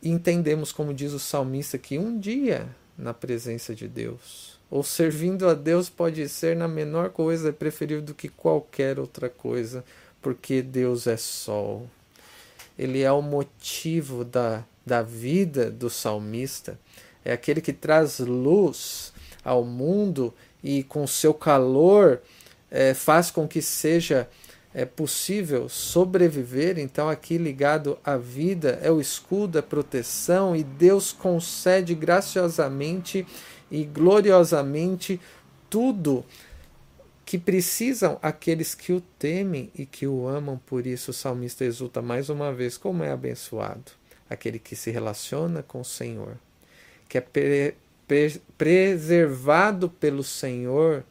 E 0.00 0.10
entendemos, 0.10 0.72
como 0.72 0.94
diz 0.94 1.12
o 1.12 1.18
salmista, 1.18 1.76
que 1.76 1.98
um 1.98 2.18
dia 2.18 2.68
na 2.96 3.12
presença 3.12 3.74
de 3.74 3.88
Deus, 3.88 4.58
ou 4.70 4.82
servindo 4.82 5.48
a 5.48 5.54
Deus, 5.54 5.88
pode 5.88 6.28
ser 6.28 6.54
na 6.54 6.68
menor 6.68 7.10
coisa, 7.10 7.48
é 7.48 7.52
preferível 7.52 8.02
do 8.02 8.14
que 8.14 8.28
qualquer 8.28 8.98
outra 8.98 9.28
coisa, 9.28 9.84
porque 10.22 10.62
Deus 10.62 11.06
é 11.06 11.16
sol. 11.16 11.88
Ele 12.78 13.02
é 13.02 13.10
o 13.10 13.22
motivo 13.22 14.24
da, 14.24 14.64
da 14.86 15.02
vida 15.02 15.70
do 15.70 15.90
salmista, 15.90 16.78
é 17.24 17.32
aquele 17.32 17.60
que 17.60 17.72
traz 17.72 18.18
luz 18.18 19.13
ao 19.44 19.64
mundo 19.64 20.32
e 20.62 20.82
com 20.82 21.06
seu 21.06 21.34
calor 21.34 22.20
é, 22.70 22.94
faz 22.94 23.30
com 23.30 23.46
que 23.46 23.60
seja 23.60 24.28
é 24.76 24.84
possível 24.84 25.68
sobreviver, 25.68 26.80
então 26.80 27.08
aqui 27.08 27.38
ligado 27.38 27.96
à 28.04 28.16
vida 28.16 28.80
é 28.82 28.90
o 28.90 29.00
escudo, 29.00 29.56
a 29.56 29.62
proteção, 29.62 30.56
e 30.56 30.64
Deus 30.64 31.12
concede 31.12 31.94
graciosamente 31.94 33.24
e 33.70 33.84
gloriosamente 33.84 35.20
tudo 35.70 36.24
que 37.24 37.38
precisam 37.38 38.18
aqueles 38.20 38.74
que 38.74 38.92
o 38.92 39.00
temem 39.00 39.70
e 39.76 39.86
que 39.86 40.08
o 40.08 40.26
amam. 40.26 40.60
Por 40.66 40.86
isso 40.86 41.12
o 41.12 41.14
salmista 41.14 41.64
exulta 41.64 42.02
mais 42.02 42.28
uma 42.28 42.52
vez 42.52 42.76
como 42.76 43.04
é 43.04 43.12
abençoado 43.12 43.92
aquele 44.28 44.58
que 44.58 44.74
se 44.74 44.90
relaciona 44.90 45.62
com 45.62 45.80
o 45.80 45.84
Senhor, 45.84 46.36
que 47.08 47.16
é 47.16 47.74
preservado 48.56 49.88
pelo 49.88 50.22
Senhor 50.22 51.04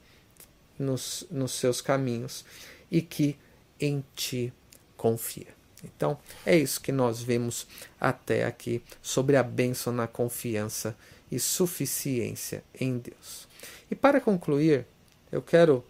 nos, 0.77 1.25
nos 1.29 1.53
seus 1.53 1.81
caminhos 1.81 2.45
e 2.91 3.01
que 3.01 3.37
em 3.79 4.03
ti 4.15 4.53
confia. 4.95 5.47
Então, 5.83 6.17
é 6.45 6.55
isso 6.55 6.79
que 6.79 6.91
nós 6.91 7.21
vemos 7.21 7.67
até 7.99 8.45
aqui 8.45 8.81
sobre 9.01 9.35
a 9.35 9.43
bênção 9.43 9.91
na 9.91 10.07
confiança 10.07 10.95
e 11.31 11.39
suficiência 11.39 12.63
em 12.79 12.97
Deus. 12.97 13.47
E 13.91 13.95
para 13.95 14.21
concluir, 14.21 14.85
eu 15.31 15.41
quero 15.41 15.83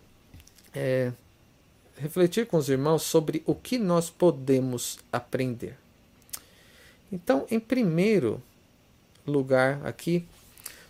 é, 0.73 1.11
refletir 1.97 2.47
com 2.47 2.57
os 2.57 2.69
irmãos 2.69 3.03
sobre 3.03 3.43
o 3.45 3.53
que 3.53 3.77
nós 3.77 4.09
podemos 4.09 4.97
aprender. 5.11 5.77
Então, 7.11 7.45
em 7.51 7.59
primeiro 7.59 8.41
lugar, 9.27 9.85
aqui, 9.85 10.25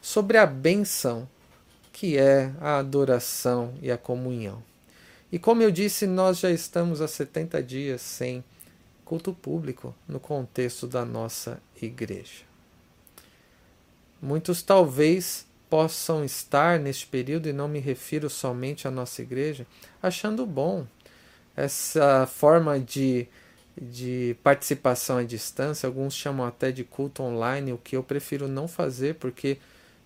sobre 0.03 0.37
a 0.37 0.45
benção 0.45 1.29
que 1.93 2.17
é 2.17 2.51
a 2.59 2.79
adoração 2.79 3.73
e 3.81 3.89
a 3.89 3.97
comunhão. 3.97 4.61
E 5.31 5.39
como 5.39 5.63
eu 5.63 5.71
disse, 5.71 6.05
nós 6.05 6.39
já 6.39 6.51
estamos 6.51 6.99
há 6.99 7.07
70 7.07 7.63
dias 7.63 8.01
sem 8.01 8.43
culto 9.05 9.31
público 9.33 9.95
no 10.05 10.19
contexto 10.19 10.87
da 10.87 11.05
nossa 11.05 11.57
igreja. 11.81 12.43
Muitos 14.21 14.61
talvez 14.61 15.47
possam 15.69 16.25
estar 16.25 16.77
neste 16.79 17.07
período, 17.07 17.47
e 17.47 17.53
não 17.53 17.69
me 17.69 17.79
refiro 17.79 18.29
somente 18.29 18.85
à 18.89 18.91
nossa 18.91 19.21
igreja, 19.21 19.65
achando 20.01 20.45
bom 20.45 20.85
essa 21.55 22.27
forma 22.27 22.77
de, 22.77 23.25
de 23.81 24.35
participação 24.43 25.17
à 25.17 25.23
distância. 25.23 25.87
Alguns 25.87 26.13
chamam 26.13 26.45
até 26.45 26.73
de 26.73 26.83
culto 26.83 27.23
online, 27.23 27.71
o 27.71 27.77
que 27.77 27.95
eu 27.95 28.03
prefiro 28.03 28.49
não 28.49 28.67
fazer, 28.67 29.15
porque 29.15 29.57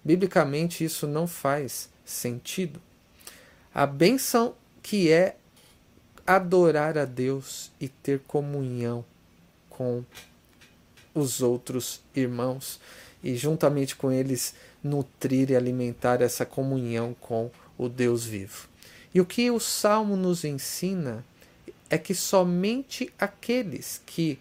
biblicamente 0.07 0.85
isso 0.85 1.05
não 1.05 1.27
faz 1.27 1.89
sentido. 2.05 2.81
A 3.75 3.85
bênção 3.85 4.55
que 4.81 5.11
é 5.11 5.35
adorar 6.25 6.97
a 6.97 7.03
Deus 7.03 7.69
e 7.77 7.89
ter 7.89 8.21
comunhão 8.25 9.03
com 9.69 10.05
os 11.13 11.41
outros 11.41 12.01
irmãos 12.15 12.79
e 13.21 13.35
juntamente 13.35 13.97
com 13.97 14.09
eles 14.09 14.55
nutrir 14.81 15.51
e 15.51 15.57
alimentar 15.57 16.21
essa 16.21 16.45
comunhão 16.45 17.13
com 17.19 17.51
o 17.77 17.89
Deus 17.89 18.23
vivo. 18.23 18.69
E 19.13 19.19
o 19.19 19.25
que 19.25 19.51
o 19.51 19.59
salmo 19.59 20.15
nos 20.15 20.45
ensina 20.45 21.25
é 21.89 21.97
que 21.97 22.15
somente 22.15 23.13
aqueles 23.19 24.01
que 24.05 24.39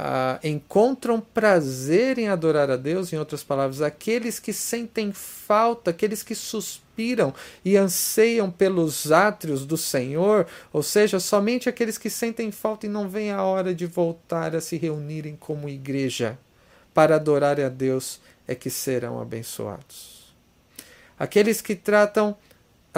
ah, 0.00 0.38
encontram 0.44 1.20
prazer 1.20 2.18
em 2.18 2.28
adorar 2.28 2.70
a 2.70 2.76
Deus, 2.76 3.12
em 3.12 3.18
outras 3.18 3.42
palavras, 3.42 3.82
aqueles 3.82 4.38
que 4.38 4.52
sentem 4.52 5.10
falta, 5.12 5.90
aqueles 5.90 6.22
que 6.22 6.36
suspiram 6.36 7.34
e 7.64 7.76
anseiam 7.76 8.48
pelos 8.48 9.10
átrios 9.10 9.66
do 9.66 9.76
Senhor, 9.76 10.46
ou 10.72 10.84
seja, 10.84 11.18
somente 11.18 11.68
aqueles 11.68 11.98
que 11.98 12.08
sentem 12.08 12.52
falta 12.52 12.86
e 12.86 12.88
não 12.88 13.08
vem 13.08 13.32
a 13.32 13.42
hora 13.42 13.74
de 13.74 13.86
voltar 13.86 14.54
a 14.54 14.60
se 14.60 14.76
reunirem 14.76 15.34
como 15.34 15.68
igreja 15.68 16.38
para 16.94 17.16
adorar 17.16 17.60
a 17.60 17.68
Deus 17.68 18.20
é 18.46 18.54
que 18.54 18.70
serão 18.70 19.20
abençoados. 19.20 20.32
Aqueles 21.18 21.60
que 21.60 21.74
tratam 21.74 22.36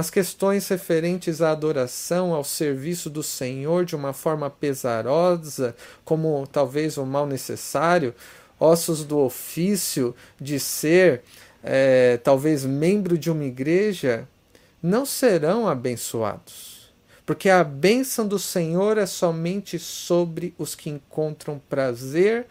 as 0.00 0.08
questões 0.08 0.66
referentes 0.66 1.42
à 1.42 1.50
adoração, 1.50 2.34
ao 2.34 2.42
serviço 2.42 3.10
do 3.10 3.22
Senhor 3.22 3.84
de 3.84 3.94
uma 3.94 4.14
forma 4.14 4.48
pesarosa, 4.48 5.76
como 6.06 6.46
talvez 6.50 6.96
o 6.96 7.04
mal 7.04 7.26
necessário, 7.26 8.14
ossos 8.58 9.04
do 9.04 9.18
ofício 9.18 10.14
de 10.40 10.58
ser 10.58 11.22
é, 11.62 12.16
talvez 12.24 12.64
membro 12.64 13.18
de 13.18 13.30
uma 13.30 13.44
igreja, 13.44 14.26
não 14.82 15.04
serão 15.04 15.68
abençoados. 15.68 16.90
Porque 17.26 17.50
a 17.50 17.62
bênção 17.62 18.26
do 18.26 18.38
Senhor 18.38 18.96
é 18.96 19.04
somente 19.04 19.78
sobre 19.78 20.54
os 20.56 20.74
que 20.74 20.88
encontram 20.88 21.60
prazer 21.68 22.46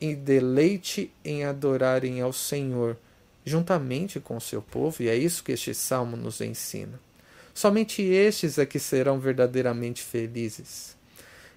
e 0.00 0.12
deleite 0.12 1.12
em 1.24 1.44
adorarem 1.44 2.20
ao 2.20 2.32
Senhor 2.32 2.96
juntamente 3.50 4.20
com 4.20 4.36
o 4.36 4.40
seu 4.40 4.62
povo, 4.62 5.02
e 5.02 5.08
é 5.08 5.16
isso 5.16 5.44
que 5.44 5.52
este 5.52 5.74
salmo 5.74 6.16
nos 6.16 6.40
ensina. 6.40 6.98
Somente 7.52 8.00
estes 8.02 8.58
é 8.58 8.64
que 8.64 8.78
serão 8.78 9.18
verdadeiramente 9.18 10.02
felizes, 10.02 10.96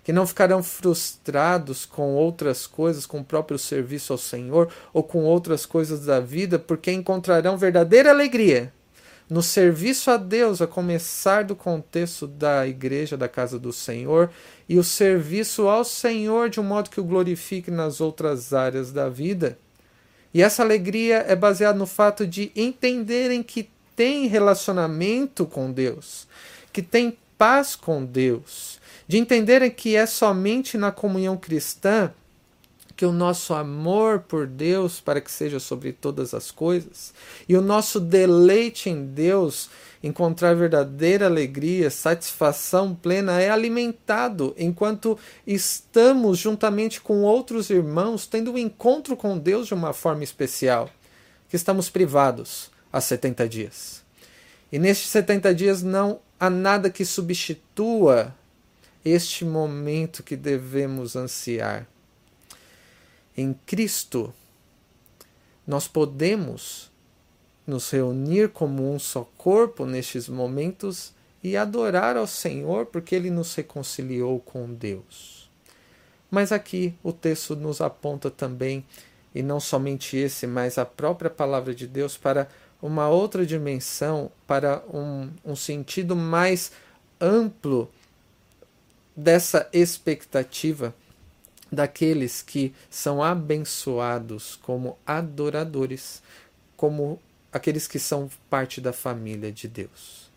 que 0.04 0.12
não 0.12 0.28
ficarão 0.28 0.62
frustrados 0.62 1.86
com 1.86 2.16
outras 2.16 2.68
coisas, 2.68 3.06
com 3.06 3.20
o 3.20 3.24
próprio 3.24 3.58
serviço 3.58 4.12
ao 4.12 4.18
Senhor 4.18 4.70
ou 4.92 5.04
com 5.04 5.24
outras 5.24 5.66
coisas 5.66 6.06
da 6.06 6.20
vida, 6.20 6.60
porque 6.60 6.92
encontrarão 6.92 7.58
verdadeira 7.58 8.10
alegria 8.10 8.74
no 9.30 9.42
serviço 9.42 10.12
a 10.12 10.18
Deus, 10.18 10.62
a 10.62 10.68
começar 10.68 11.44
do 11.44 11.56
contexto 11.56 12.28
da 12.28 12.68
igreja, 12.68 13.18
da 13.18 13.28
casa 13.28 13.58
do 13.58 13.72
Senhor, 13.72 14.30
e 14.68 14.78
o 14.78 14.84
serviço 14.84 15.68
ao 15.68 15.84
Senhor 15.84 16.50
de 16.50 16.60
um 16.60 16.64
modo 16.64 16.90
que 16.90 17.00
o 17.00 17.04
glorifique 17.04 17.72
nas 17.72 18.02
outras 18.02 18.54
áreas 18.54 18.92
da 18.92 19.10
vida. 19.10 19.58
E 20.34 20.42
essa 20.42 20.64
alegria 20.64 21.26
é 21.28 21.36
baseada 21.36 21.78
no 21.78 21.86
fato 21.86 22.26
de 22.26 22.52
entenderem 22.56 23.44
que 23.44 23.70
tem 23.96 24.28
relacionamento 24.28 25.46
com 25.46 25.72
Deus, 25.72 26.28
que 26.72 26.82
tem 26.82 27.18
paz 27.38 27.76
com 27.76 28.04
Deus, 28.04 28.80
de 29.08 29.18
entenderem 29.18 29.70
que 29.70 29.96
é 29.96 30.06
somente 30.06 30.78
na 30.78 30.92
comunhão 30.92 31.38
cristã 31.38 32.12
que 32.96 33.06
o 33.06 33.12
nosso 33.12 33.54
amor 33.54 34.20
por 34.20 34.48
Deus 34.48 35.00
para 35.00 35.20
que 35.20 35.32
seja 35.32 35.60
sobre 35.60 35.92
todas 35.92 36.34
as 36.34 36.52
coisas 36.52 37.14
e 37.50 37.56
o 37.56 37.62
nosso 37.62 38.00
deleite 38.00 38.90
em 38.90 39.06
Deus 39.06 39.70
encontrar 40.04 40.54
verdadeira 40.54 41.26
alegria, 41.28 41.90
satisfação 41.90 42.94
plena 42.94 43.40
é 43.40 43.50
alimentado 43.50 44.54
enquanto 44.58 45.18
estamos 45.48 46.38
juntamente 46.38 47.00
com 47.00 47.22
outros 47.22 47.70
irmãos 47.70 48.28
tendo 48.28 48.52
um 48.52 48.58
encontro 48.58 49.16
com 49.16 49.38
Deus 49.38 49.68
de 49.68 49.74
uma 49.74 49.94
forma 49.94 50.24
especial, 50.24 50.90
que 51.48 51.56
estamos 51.56 51.90
privados 51.90 52.70
há 52.92 53.00
70 53.00 53.48
dias. 53.48 54.04
E 54.70 54.78
nestes 54.78 55.10
70 55.10 55.56
dias 55.56 55.82
não 55.82 56.20
há 56.38 56.50
nada 56.50 56.90
que 56.90 57.06
substitua 57.06 58.36
este 59.06 59.46
momento 59.46 60.24
que 60.24 60.36
devemos 60.36 61.16
ansiar. 61.16 61.88
Em 63.36 63.54
Cristo, 63.66 64.34
nós 65.66 65.88
podemos 65.88 66.92
nos 67.66 67.90
reunir 67.90 68.50
como 68.50 68.94
um 68.94 69.00
só 69.00 69.28
corpo 69.38 69.86
nestes 69.86 70.28
momentos 70.28 71.14
e 71.44 71.58
adorar 71.58 72.16
ao 72.18 72.28
Senhor 72.28 72.86
porque 72.86 73.16
ele 73.16 73.30
nos 73.30 73.54
reconciliou 73.56 74.40
com 74.40 74.74
Deus. 74.74 75.50
Mas 76.30 76.52
aqui 76.52 76.96
o 77.04 77.14
texto 77.14 77.56
nos 77.56 77.80
aponta 77.80 78.32
também, 78.32 78.84
e 79.36 79.44
não 79.44 79.60
somente 79.60 80.18
esse, 80.18 80.48
mas 80.48 80.78
a 80.78 80.86
própria 80.86 81.30
palavra 81.30 81.74
de 81.74 81.88
Deus, 81.88 82.18
para 82.18 82.48
uma 82.82 83.08
outra 83.08 83.46
dimensão, 83.46 84.32
para 84.48 84.84
um, 84.92 85.30
um 85.46 85.56
sentido 85.56 86.16
mais 86.16 86.72
amplo 87.20 87.90
dessa 89.16 89.70
expectativa 89.72 90.94
daqueles 91.72 92.42
que 92.42 92.74
são 92.90 93.22
abençoados 93.22 94.56
como 94.62 94.98
adoradores, 95.06 96.22
como 96.76 97.20
aqueles 97.54 97.88
que 97.88 98.00
são 98.00 98.30
parte 98.50 98.82
da 98.82 98.92
família 98.92 99.52
de 99.52 99.68
Deus. 99.68 100.32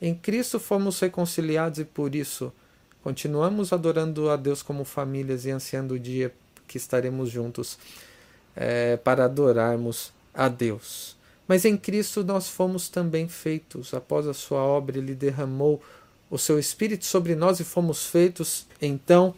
Em 0.00 0.14
Cristo 0.14 0.60
fomos 0.60 1.00
reconciliados 1.00 1.80
e 1.80 1.84
por 1.84 2.14
isso 2.14 2.52
continuamos 3.02 3.72
adorando 3.72 4.30
a 4.30 4.36
Deus 4.36 4.62
como 4.62 4.84
famílias 4.84 5.44
e 5.44 5.50
ansiando 5.50 5.94
o 5.94 5.98
dia 5.98 6.32
que 6.68 6.76
estaremos 6.76 7.30
juntos 7.30 7.78
é, 8.54 8.96
para 8.96 9.24
adorarmos 9.24 10.12
a 10.32 10.48
Deus. 10.48 11.16
Mas 11.48 11.64
em 11.64 11.76
Cristo 11.76 12.22
nós 12.22 12.48
fomos 12.48 12.88
também 12.88 13.28
feitos, 13.28 13.92
após 13.92 14.26
a 14.28 14.34
sua 14.34 14.62
obra, 14.62 14.98
ele 14.98 15.14
derramou 15.14 15.82
o 16.30 16.38
seu 16.38 16.58
Espírito 16.58 17.04
sobre 17.04 17.34
nós 17.34 17.60
e 17.60 17.64
fomos 17.64 18.06
feitos, 18.06 18.66
então, 18.80 19.34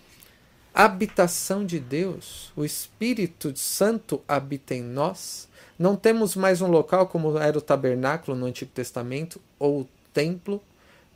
habitação 0.72 1.64
de 1.64 1.80
Deus. 1.80 2.52
O 2.54 2.64
Espírito 2.64 3.56
Santo 3.56 4.22
habita 4.28 4.74
em 4.74 4.82
nós 4.82 5.48
não 5.78 5.96
temos 5.96 6.36
mais 6.36 6.60
um 6.60 6.68
local 6.68 7.06
como 7.06 7.36
era 7.38 7.58
o 7.58 7.62
tabernáculo 7.62 8.36
no 8.36 8.46
Antigo 8.46 8.70
Testamento 8.72 9.40
ou 9.58 9.80
o 9.80 9.88
templo, 10.12 10.62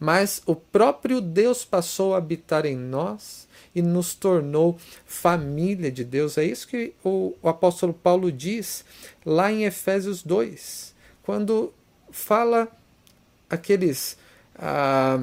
mas 0.01 0.43
o 0.47 0.55
próprio 0.55 1.21
Deus 1.21 1.65
passou 1.65 2.15
a 2.15 2.19
habitar 2.19 2.67
em 2.67 2.77
nós 2.77 3.49
e 3.75 3.83
nos 3.83 4.15
tornou 4.15 4.77
família 5.07 5.91
de 5.91 6.05
Deus. 6.05 6.39
É 6.39 6.45
isso 6.45 6.69
que 6.69 6.93
o, 7.05 7.35
o 7.43 7.49
apóstolo 7.49 7.93
Paulo 7.93 8.31
diz 8.31 8.85
lá 9.25 9.53
em 9.53 9.65
Efésios 9.65 10.23
2, 10.23 10.95
quando 11.23 11.73
fala 12.11 12.69
aqueles 13.49 14.17
ah, 14.57 15.23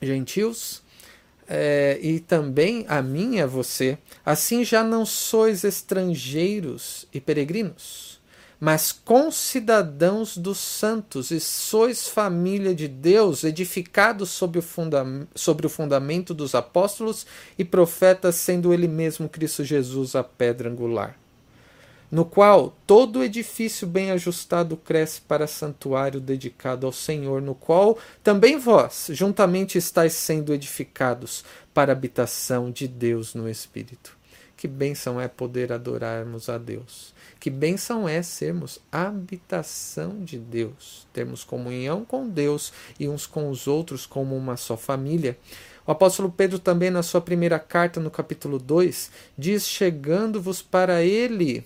gentios 0.00 0.82
é, 1.48 1.98
e 2.00 2.20
também 2.20 2.84
a 2.88 3.02
mim 3.02 3.36
e 3.36 3.40
a 3.40 3.46
você. 3.46 3.98
Assim 4.24 4.64
já 4.64 4.82
não 4.82 5.04
sois 5.04 5.64
estrangeiros 5.64 7.06
e 7.12 7.20
peregrinos, 7.20 8.13
mas 8.60 8.92
concidadãos 8.92 10.36
dos 10.36 10.58
santos, 10.58 11.30
e 11.30 11.40
sois 11.40 12.08
família 12.08 12.74
de 12.74 12.88
Deus, 12.88 13.44
edificados 13.44 14.30
sobre 14.30 14.58
o, 14.58 14.64
sobre 15.34 15.66
o 15.66 15.70
fundamento 15.70 16.32
dos 16.32 16.54
apóstolos 16.54 17.26
e 17.58 17.64
profetas, 17.64 18.36
sendo 18.36 18.72
ele 18.72 18.88
mesmo 18.88 19.28
Cristo 19.28 19.64
Jesus 19.64 20.14
a 20.14 20.24
pedra 20.24 20.70
angular 20.70 21.16
no 22.14 22.24
qual 22.24 22.76
todo 22.86 23.24
edifício 23.24 23.88
bem 23.88 24.12
ajustado 24.12 24.76
cresce 24.76 25.20
para 25.20 25.48
santuário 25.48 26.20
dedicado 26.20 26.86
ao 26.86 26.92
Senhor, 26.92 27.42
no 27.42 27.56
qual 27.56 27.98
também 28.22 28.56
vós 28.56 29.08
juntamente 29.10 29.76
estáis 29.76 30.12
sendo 30.12 30.54
edificados 30.54 31.44
para 31.74 31.90
a 31.90 31.96
habitação 31.96 32.70
de 32.70 32.86
Deus 32.86 33.34
no 33.34 33.48
Espírito. 33.48 34.16
Que 34.64 34.68
bênção 34.68 35.20
é 35.20 35.28
poder 35.28 35.74
adorarmos 35.74 36.48
a 36.48 36.56
Deus. 36.56 37.12
Que 37.38 37.50
bênção 37.50 38.08
é 38.08 38.22
sermos 38.22 38.80
habitação 38.90 40.24
de 40.24 40.38
Deus, 40.38 41.06
termos 41.12 41.44
comunhão 41.44 42.02
com 42.02 42.26
Deus 42.26 42.72
e 42.98 43.06
uns 43.06 43.26
com 43.26 43.50
os 43.50 43.66
outros 43.66 44.06
como 44.06 44.34
uma 44.34 44.56
só 44.56 44.74
família. 44.74 45.36
O 45.86 45.92
apóstolo 45.92 46.32
Pedro 46.34 46.58
também 46.58 46.90
na 46.90 47.02
sua 47.02 47.20
primeira 47.20 47.58
carta, 47.58 48.00
no 48.00 48.10
capítulo 48.10 48.58
2, 48.58 49.10
diz: 49.36 49.68
chegando-vos 49.68 50.62
para 50.62 51.02
ele 51.02 51.62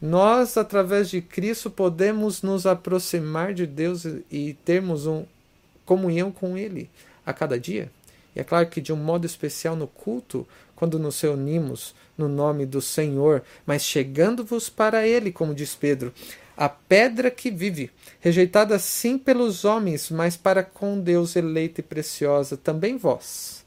nós, 0.00 0.56
através 0.56 1.10
de 1.10 1.22
Cristo, 1.22 1.70
podemos 1.70 2.42
nos 2.42 2.66
aproximar 2.66 3.54
de 3.54 3.68
Deus 3.68 4.04
e 4.28 4.54
termos 4.64 5.06
um 5.06 5.24
comunhão 5.86 6.32
com 6.32 6.58
Ele 6.58 6.90
a 7.24 7.32
cada 7.32 7.56
dia. 7.56 7.88
E 8.34 8.40
é 8.40 8.44
claro 8.44 8.66
que 8.66 8.80
de 8.80 8.92
um 8.92 8.96
modo 8.96 9.26
especial 9.26 9.76
no 9.76 9.86
culto, 9.86 10.46
quando 10.82 10.98
nos 10.98 11.20
reunimos 11.20 11.94
no 12.18 12.28
nome 12.28 12.66
do 12.66 12.82
Senhor, 12.82 13.44
mas 13.64 13.84
chegando-vos 13.84 14.68
para 14.68 15.06
Ele, 15.06 15.30
como 15.30 15.54
diz 15.54 15.76
Pedro, 15.76 16.12
a 16.56 16.68
pedra 16.68 17.30
que 17.30 17.52
vive, 17.52 17.88
rejeitada 18.18 18.76
sim 18.80 19.16
pelos 19.16 19.64
homens, 19.64 20.10
mas 20.10 20.36
para 20.36 20.64
com 20.64 20.98
Deus 20.98 21.36
eleita 21.36 21.78
e 21.78 21.84
preciosa, 21.84 22.56
também 22.56 22.96
vós. 22.96 23.64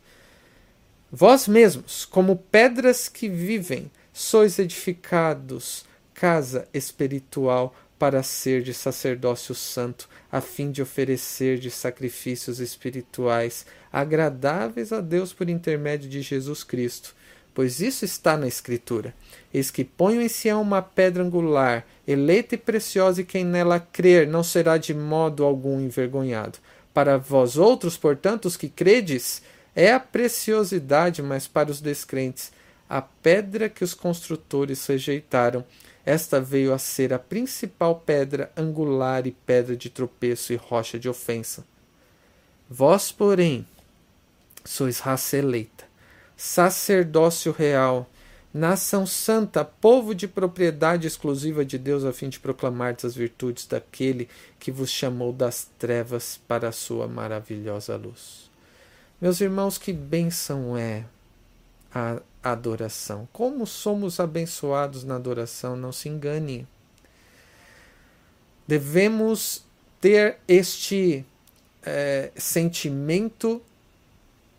Vós 1.09 1.47
mesmos, 1.47 2.03
como 2.03 2.35
pedras 2.35 3.07
que 3.07 3.29
vivem, 3.29 3.89
sois 4.11 4.59
edificados 4.59 5.85
casa 6.13 6.67
espiritual 6.73 7.73
para 7.97 8.21
ser 8.23 8.61
de 8.61 8.73
sacerdócio 8.73 9.55
santo, 9.55 10.09
a 10.31 10.41
fim 10.41 10.71
de 10.71 10.81
oferecer 10.81 11.57
de 11.57 11.71
sacrifícios 11.71 12.59
espirituais 12.59 13.65
agradáveis 13.91 14.91
a 14.91 14.99
Deus 14.99 15.31
por 15.31 15.49
intermédio 15.49 16.09
de 16.09 16.21
Jesus 16.21 16.63
Cristo. 16.63 17.15
Pois 17.53 17.79
isso 17.79 18.03
está 18.03 18.35
na 18.35 18.47
Escritura. 18.47 19.15
Eis 19.53 19.71
que 19.71 19.85
ponho 19.85 20.21
em 20.21 20.27
Sião 20.27 20.61
uma 20.61 20.81
pedra 20.81 21.23
angular, 21.23 21.87
eleita 22.05 22.55
e 22.55 22.57
preciosa, 22.57 23.21
e 23.21 23.25
quem 23.25 23.45
nela 23.45 23.79
crer 23.79 24.27
não 24.27 24.43
será 24.43 24.77
de 24.77 24.93
modo 24.93 25.45
algum 25.45 25.79
envergonhado. 25.79 26.59
Para 26.93 27.17
vós 27.17 27.55
outros, 27.55 27.95
portanto, 27.95 28.45
os 28.45 28.57
que 28.57 28.67
credes, 28.67 29.41
é 29.73 29.93
a 29.93 29.99
preciosidade, 30.01 31.21
mas 31.21 31.47
para 31.47 31.71
os 31.71 31.79
descrentes, 31.79 32.51
a 32.89 33.01
pedra 33.01 33.69
que 33.69 33.85
os 33.85 33.93
construtores 33.93 34.85
rejeitaram 34.85 35.63
esta 36.05 36.39
veio 36.39 36.73
a 36.73 36.77
ser 36.77 37.13
a 37.13 37.19
principal 37.19 37.95
pedra 37.95 38.51
angular 38.55 39.25
e 39.25 39.31
pedra 39.31 39.75
de 39.75 39.89
tropeço 39.89 40.53
e 40.53 40.55
rocha 40.55 40.99
de 40.99 41.09
ofensa. 41.09 41.65
Vós, 42.69 43.11
porém, 43.11 43.65
sois 44.63 44.99
raça 44.99 45.37
eleita, 45.37 45.85
sacerdócio 46.37 47.51
real, 47.51 48.09
nação 48.53 49.05
santa, 49.05 49.65
povo 49.65 50.13
de 50.13 50.27
propriedade 50.27 51.07
exclusiva 51.07 51.65
de 51.65 51.77
Deus, 51.77 52.05
a 52.05 52.13
fim 52.13 52.29
de 52.29 52.39
proclamar 52.39 52.95
as 53.03 53.15
virtudes 53.15 53.65
daquele 53.65 54.29
que 54.59 54.71
vos 54.71 54.89
chamou 54.89 55.33
das 55.33 55.69
trevas 55.77 56.39
para 56.47 56.69
a 56.69 56.71
sua 56.71 57.07
maravilhosa 57.07 57.95
luz. 57.95 58.49
Meus 59.19 59.41
irmãos, 59.41 59.77
que 59.77 59.91
bênção 59.91 60.77
é 60.77 61.05
a 61.93 62.21
adoração. 62.51 63.27
Como 63.33 63.65
somos 63.65 64.19
abençoados 64.19 65.03
na 65.03 65.15
adoração, 65.15 65.75
não 65.75 65.91
se 65.91 66.09
engane. 66.09 66.67
Devemos 68.67 69.63
ter 69.99 70.37
este 70.47 71.25
é, 71.83 72.31
sentimento 72.35 73.61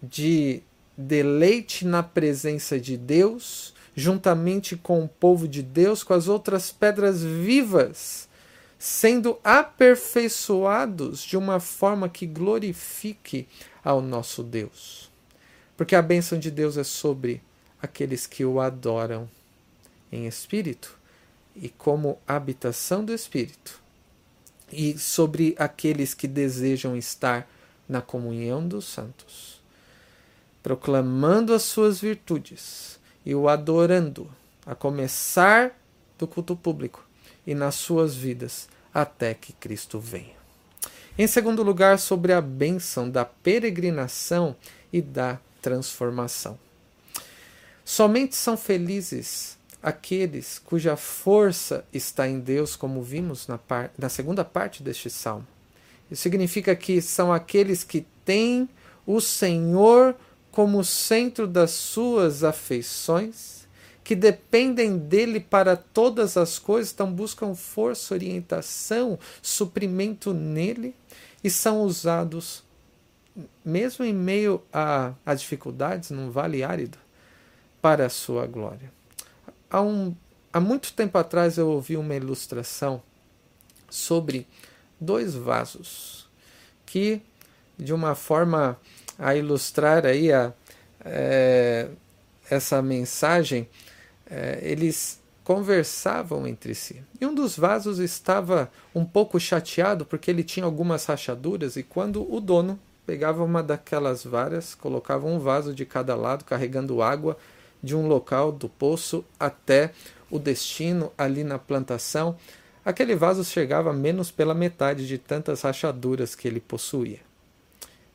de 0.03 0.63
deleite 0.97 1.85
na 1.85 2.03
presença 2.03 2.79
de 2.81 2.97
Deus, 2.97 3.75
juntamente 3.95 4.77
com 4.77 5.05
o 5.05 5.09
povo 5.09 5.47
de 5.47 5.63
Deus, 5.63 6.03
com 6.03 6.15
as 6.15 6.29
outras 6.29 6.71
pedras 6.71 7.23
vivas, 7.23 8.29
sendo 8.79 9.39
aperfeiçoados 9.43 11.23
de 11.23 11.37
uma 11.37 11.61
forma 11.61 12.09
que 12.09 12.27
glorifique 12.27 13.49
ao 13.85 14.01
nosso 14.01 14.43
Deus. 14.43 15.11
Porque 15.77 15.95
a 15.95 16.03
bênção 16.03 16.39
de 16.39 16.51
Deus 16.51 16.77
é 16.77 16.85
sobre 16.85 17.43
aqueles 17.87 18.27
que 18.27 18.45
o 18.45 18.61
adoram 18.61 19.29
em 20.13 20.27
espírito 20.27 20.99
e 21.55 21.69
como 21.69 22.19
habitação 22.27 23.05
do 23.05 23.15
espírito, 23.15 23.81
e 24.71 24.99
sobre 24.99 25.55
aqueles 25.59 26.13
que 26.13 26.29
desejam 26.29 26.97
estar 26.97 27.49
na 27.89 28.03
comunhão 28.03 28.67
dos 28.67 28.85
santos, 28.85 29.61
proclamando 30.63 31.55
as 31.55 31.63
suas 31.63 32.01
virtudes 32.01 32.99
e 33.25 33.35
o 33.35 33.49
adorando, 33.49 34.29
a 34.67 34.75
começar 34.75 35.73
do 36.19 36.27
culto 36.27 36.57
público 36.57 37.07
e 37.47 37.55
nas 37.55 37.77
suas 37.77 38.17
vidas 38.17 38.69
até 38.93 39.33
que 39.33 39.53
Cristo 39.53 40.01
venha. 40.01 40.35
Em 41.17 41.27
segundo 41.27 41.63
lugar, 41.63 41.99
sobre 41.99 42.33
a 42.33 42.41
bênção 42.41 43.09
da 43.09 43.25
peregrinação 43.25 44.57
e 44.93 45.01
da 45.01 45.39
transformação. 45.63 46.66
Somente 47.89 48.35
são 48.35 48.57
felizes 48.57 49.57
aqueles 49.81 50.59
cuja 50.59 50.97
força 50.97 51.85
está 51.93 52.27
em 52.27 52.41
Deus, 52.41 52.75
como 52.75 53.01
vimos 53.01 53.47
na, 53.47 53.59
par 53.59 53.93
na 53.97 54.09
segunda 54.09 54.45
parte 54.45 54.83
deste 54.83 55.09
salmo. 55.09 55.47
Isso 56.11 56.23
significa 56.23 56.75
que 56.75 57.01
são 57.01 57.33
aqueles 57.33 57.85
que 57.85 58.05
têm 58.25 58.69
o 59.07 59.21
Senhor 59.21 60.17
como 60.51 60.83
centro 60.83 61.47
das 61.47 61.71
suas 61.71 62.43
afeições, 62.43 63.69
que 64.03 64.17
dependem 64.17 64.99
dele 64.99 65.39
para 65.39 65.77
todas 65.77 66.37
as 66.37 66.59
coisas, 66.59 66.93
então 66.93 67.13
buscam 67.13 67.55
força, 67.55 68.15
orientação, 68.15 69.17
suprimento 69.41 70.35
nele 70.35 70.93
e 71.43 71.49
são 71.49 71.83
usados, 71.83 72.65
mesmo 73.65 74.05
em 74.05 74.13
meio 74.13 74.61
a, 74.73 75.15
a 75.25 75.35
dificuldades, 75.35 76.11
num 76.11 76.33
vale 76.33 76.65
árido, 76.65 76.99
para 77.87 78.07
a 78.07 78.11
sua 78.11 78.49
glória. 78.49 78.91
Há, 79.71 79.81
um, 79.81 80.13
há 80.53 80.59
muito 80.59 80.93
tempo 80.93 81.17
atrás 81.19 81.57
eu 81.57 81.69
ouvi 81.69 81.97
uma 81.97 82.17
ilustração 82.17 83.01
sobre 83.89 84.45
dois 85.01 85.37
vasos 85.37 86.29
que, 86.85 87.23
de 87.79 87.95
uma 87.95 88.17
forma 88.17 88.77
a 89.17 89.37
ilustrar 89.37 90.05
aí 90.05 90.33
a, 90.33 90.53
é, 91.05 91.89
essa 92.51 92.83
mensagem, 92.83 93.69
é, 94.29 94.59
eles 94.63 95.21
conversavam 95.45 96.45
entre 96.45 96.75
si. 96.75 97.01
E 97.21 97.25
um 97.25 97.33
dos 97.33 97.57
vasos 97.57 98.01
estava 98.01 98.69
um 98.93 99.05
pouco 99.05 99.39
chateado 99.39 100.05
porque 100.05 100.29
ele 100.29 100.43
tinha 100.43 100.67
algumas 100.67 101.07
rachaduras 101.07 101.77
e 101.77 101.85
quando 101.85 102.35
o 102.35 102.41
dono 102.41 102.81
pegava 103.07 103.45
uma 103.45 103.63
daquelas 103.63 104.25
varas, 104.25 104.75
colocava 104.75 105.29
um 105.29 105.39
vaso 105.39 105.73
de 105.73 105.87
cada 105.87 106.17
lado 106.17 106.45
carregando 106.45 107.01
água 107.01 107.39
de 107.83 107.95
um 107.95 108.07
local 108.07 108.51
do 108.53 108.69
poço 108.69 109.25
até 109.39 109.93
o 110.31 110.39
destino 110.39 111.13
ali 111.17 111.45
na 111.45 111.59
plantação, 111.59 112.37
aquele 112.85 113.15
vaso 113.15 113.45
chegava 113.45 113.93
menos 113.93 114.31
pela 114.31 114.55
metade 114.55 115.07
de 115.07 115.19
tantas 115.19 115.63
rachaduras 115.63 116.35
que 116.35 116.49
ele 116.49 116.61
possuía. 116.61 117.21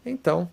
Então, 0.05 0.49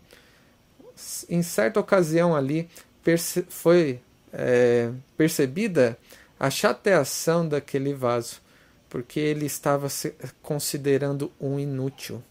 em 1.28 1.42
certa 1.42 1.80
ocasião 1.80 2.34
ali, 2.34 2.68
perce 3.02 3.42
foi 3.48 4.00
é, 4.32 4.90
percebida 5.16 5.98
a 6.38 6.50
chateação 6.50 7.48
daquele 7.48 7.94
vaso, 7.94 8.40
porque 8.88 9.18
ele 9.18 9.46
estava 9.46 9.88
se 9.88 10.14
considerando 10.42 11.32
um 11.40 11.58
inútil. 11.58 12.22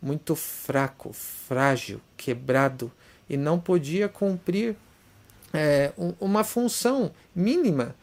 muito 0.00 0.36
fraco, 0.36 1.12
frágil, 1.12 2.00
quebrado 2.16 2.92
e 3.28 3.36
não 3.36 3.58
podia 3.58 4.08
cumprir 4.08 4.76
é, 5.56 5.92
uma 6.20 6.44
função 6.44 7.10
mínima 7.34 7.94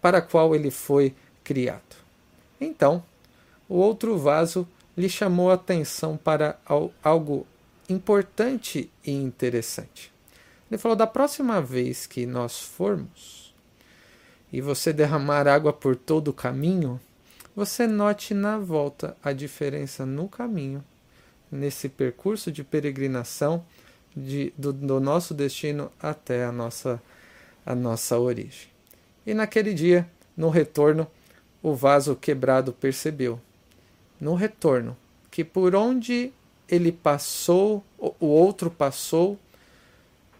para 0.00 0.18
a 0.18 0.22
qual 0.22 0.54
ele 0.54 0.70
foi 0.70 1.14
criado. 1.42 1.96
Então, 2.60 3.02
o 3.68 3.76
outro 3.76 4.18
vaso 4.18 4.68
lhe 4.96 5.08
chamou 5.08 5.50
a 5.50 5.54
atenção 5.54 6.16
para 6.16 6.58
algo 7.02 7.46
importante 7.88 8.90
e 9.04 9.10
interessante. 9.10 10.12
Ele 10.70 10.78
falou: 10.78 10.96
da 10.96 11.06
próxima 11.06 11.62
vez 11.62 12.06
que 12.06 12.26
nós 12.26 12.60
formos 12.60 13.54
e 14.52 14.60
você 14.60 14.92
derramar 14.92 15.46
água 15.46 15.72
por 15.72 15.96
todo 15.96 16.28
o 16.28 16.32
caminho, 16.32 17.00
você 17.54 17.86
note 17.86 18.34
na 18.34 18.58
volta 18.58 19.16
a 19.22 19.32
diferença 19.32 20.04
no 20.04 20.28
caminho, 20.28 20.84
nesse 21.50 21.88
percurso 21.88 22.52
de 22.52 22.62
peregrinação 22.62 23.64
de, 24.18 24.52
do, 24.56 24.72
do 24.72 25.00
nosso 25.00 25.32
destino 25.32 25.90
até 26.00 26.44
a 26.44 26.52
nossa, 26.52 27.00
a 27.64 27.74
nossa 27.74 28.18
origem. 28.18 28.68
E 29.26 29.34
naquele 29.34 29.74
dia, 29.74 30.08
no 30.36 30.48
retorno, 30.48 31.06
o 31.62 31.74
vaso 31.74 32.16
quebrado 32.16 32.72
percebeu, 32.72 33.40
no 34.20 34.34
retorno, 34.34 34.96
que 35.30 35.44
por 35.44 35.74
onde 35.74 36.32
ele 36.68 36.92
passou, 36.92 37.84
o 37.98 38.26
outro 38.26 38.70
passou, 38.70 39.38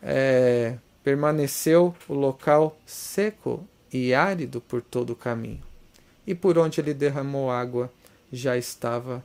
é, 0.03 0.77
permaneceu 1.03 1.95
o 2.09 2.15
local 2.15 2.79
seco 2.85 3.67
e 3.93 4.13
árido 4.13 4.61
por 4.61 4.83
todo 4.83 5.11
o 5.11 5.17
caminho. 5.17 5.63
E 6.27 6.35
por 6.35 6.59
onde 6.59 6.81
ele 6.81 6.93
derramou 6.93 7.51
água, 7.51 7.91
já 8.31 8.57
estava 8.57 9.25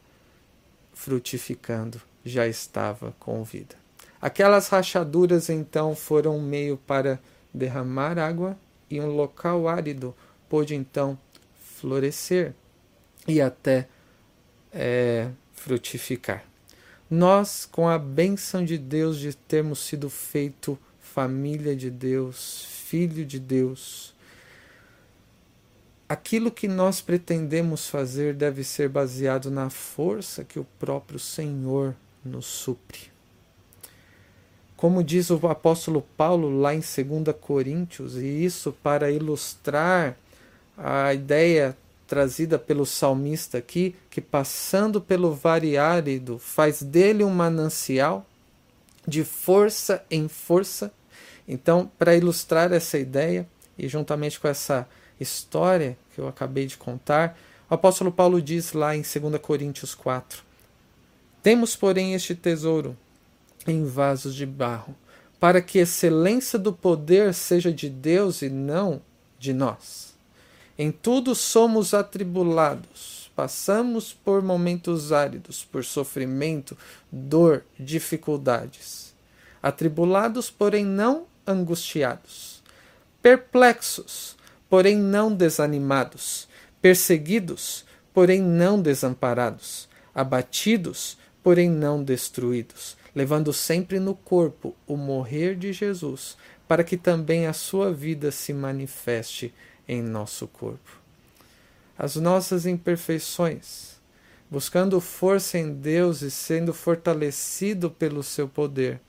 frutificando, 0.93 2.01
já 2.23 2.47
estava 2.47 3.13
com 3.19 3.43
vida. 3.43 3.82
Aquelas 4.23 4.69
rachaduras 4.69 5.49
então 5.49 5.93
foram 5.93 6.37
um 6.37 6.41
meio 6.41 6.77
para 6.77 7.19
derramar 7.53 8.17
água 8.17 8.57
e 8.89 9.01
um 9.01 9.07
local 9.07 9.67
árido 9.67 10.15
pôde 10.47 10.73
então 10.73 11.19
florescer 11.61 12.53
e 13.27 13.41
até 13.41 13.85
é, 14.71 15.27
frutificar. 15.51 16.41
Nós, 17.11 17.67
com 17.69 17.89
a 17.89 17.99
bênção 17.99 18.63
de 18.63 18.77
Deus 18.77 19.19
de 19.19 19.35
termos 19.35 19.79
sido 19.79 20.09
feito 20.09 20.79
família 21.01 21.75
de 21.75 21.89
Deus, 21.89 22.63
filho 22.85 23.25
de 23.25 23.37
Deus, 23.37 24.13
aquilo 26.07 26.49
que 26.49 26.69
nós 26.69 27.01
pretendemos 27.01 27.89
fazer 27.89 28.33
deve 28.33 28.63
ser 28.63 28.87
baseado 28.87 29.51
na 29.51 29.69
força 29.69 30.45
que 30.45 30.59
o 30.59 30.67
próprio 30.79 31.19
Senhor 31.19 31.93
nos 32.23 32.45
supre. 32.45 33.12
Como 34.75 35.03
diz 35.03 35.29
o 35.29 35.47
apóstolo 35.47 36.01
Paulo 36.17 36.59
lá 36.59 36.73
em 36.73 36.79
2 36.79 37.35
Coríntios, 37.39 38.17
e 38.17 38.25
isso 38.25 38.75
para 38.83 39.11
ilustrar 39.11 40.17
a 40.77 41.13
ideia 41.13 41.77
trazida 42.07 42.59
pelo 42.59 42.85
salmista 42.85 43.57
aqui, 43.57 43.95
que 44.09 44.21
passando 44.21 45.01
pelo 45.01 45.33
vale 45.33 45.77
árido 45.77 46.37
faz 46.37 46.83
dele 46.83 47.23
um 47.23 47.29
manancial 47.29 48.25
de 49.07 49.23
força 49.23 50.03
em 50.11 50.27
força. 50.27 50.91
Então, 51.47 51.89
para 51.97 52.15
ilustrar 52.15 52.71
essa 52.71 52.97
ideia, 52.97 53.47
e 53.77 53.87
juntamente 53.87 54.39
com 54.39 54.47
essa 54.47 54.87
história 55.19 55.97
que 56.13 56.21
eu 56.21 56.27
acabei 56.27 56.65
de 56.65 56.77
contar, 56.77 57.37
o 57.69 57.73
apóstolo 57.73 58.11
Paulo 58.11 58.41
diz 58.41 58.73
lá 58.73 58.95
em 58.95 59.01
2 59.01 59.41
Coríntios 59.41 59.95
4: 59.95 60.43
Temos, 61.41 61.75
porém, 61.75 62.13
este 62.13 62.35
tesouro 62.35 62.95
em 63.67 63.85
vasos 63.85 64.35
de 64.35 64.45
barro, 64.45 64.95
para 65.39 65.61
que 65.61 65.79
a 65.79 65.83
excelência 65.83 66.57
do 66.57 66.71
poder 66.71 67.33
seja 67.33 67.71
de 67.71 67.89
Deus 67.89 68.41
e 68.41 68.49
não 68.49 69.01
de 69.37 69.53
nós. 69.53 70.13
Em 70.77 70.91
tudo 70.91 71.35
somos 71.35 71.93
atribulados, 71.93 73.29
passamos 73.35 74.13
por 74.13 74.41
momentos 74.41 75.11
áridos, 75.11 75.63
por 75.63 75.83
sofrimento, 75.83 76.77
dor, 77.11 77.63
dificuldades. 77.77 79.13
Atribulados, 79.61 80.49
porém 80.49 80.85
não 80.85 81.25
angustiados. 81.45 82.63
Perplexos, 83.21 84.35
porém 84.69 84.97
não 84.97 85.33
desanimados. 85.33 86.47
Perseguidos, 86.81 87.85
porém 88.13 88.41
não 88.41 88.81
desamparados. 88.81 89.87
Abatidos, 90.13 91.17
porém 91.41 91.69
não 91.69 92.03
destruídos 92.03 92.97
levando 93.15 93.53
sempre 93.53 93.99
no 93.99 94.15
corpo 94.15 94.75
o 94.87 94.97
morrer 94.97 95.55
de 95.55 95.71
Jesus, 95.71 96.37
para 96.67 96.83
que 96.83 96.97
também 96.97 97.45
a 97.45 97.53
sua 97.53 97.93
vida 97.93 98.31
se 98.31 98.53
manifeste 98.53 99.53
em 99.87 100.01
nosso 100.01 100.47
corpo. 100.47 100.99
As 101.97 102.15
nossas 102.15 102.65
imperfeições, 102.65 103.97
buscando 104.49 104.99
força 104.99 105.57
em 105.57 105.73
Deus 105.73 106.21
e 106.21 106.31
sendo 106.31 106.73
fortalecido 106.73 107.91
pelo 107.91 108.23
seu 108.23 108.47
poder, 108.47 108.99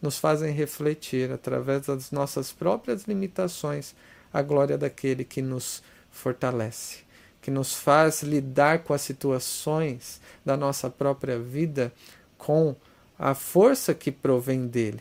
nos 0.00 0.18
fazem 0.18 0.52
refletir, 0.52 1.30
através 1.30 1.86
das 1.86 2.10
nossas 2.10 2.50
próprias 2.50 3.04
limitações, 3.04 3.94
a 4.32 4.42
glória 4.42 4.76
daquele 4.76 5.24
que 5.24 5.40
nos 5.40 5.82
fortalece, 6.10 6.98
que 7.40 7.50
nos 7.50 7.74
faz 7.74 8.22
lidar 8.22 8.80
com 8.80 8.92
as 8.92 9.02
situações 9.02 10.20
da 10.44 10.56
nossa 10.56 10.90
própria 10.90 11.38
vida 11.38 11.92
com 12.36 12.74
a 13.22 13.34
força 13.34 13.94
que 13.94 14.10
provém 14.10 14.66
dele. 14.66 14.98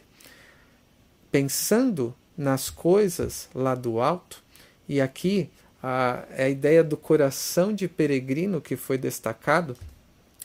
Pensando 1.32 2.14
nas 2.38 2.70
coisas 2.70 3.50
lá 3.54 3.74
do 3.74 4.00
alto, 4.00 4.44
e 4.88 5.02
aqui 5.02 5.50
a, 5.82 6.24
a 6.38 6.48
ideia 6.48 6.84
do 6.84 6.96
coração 6.96 7.74
de 7.74 7.88
peregrino 7.88 8.62
que 8.62 8.76
foi 8.76 8.96
destacado 8.96 9.76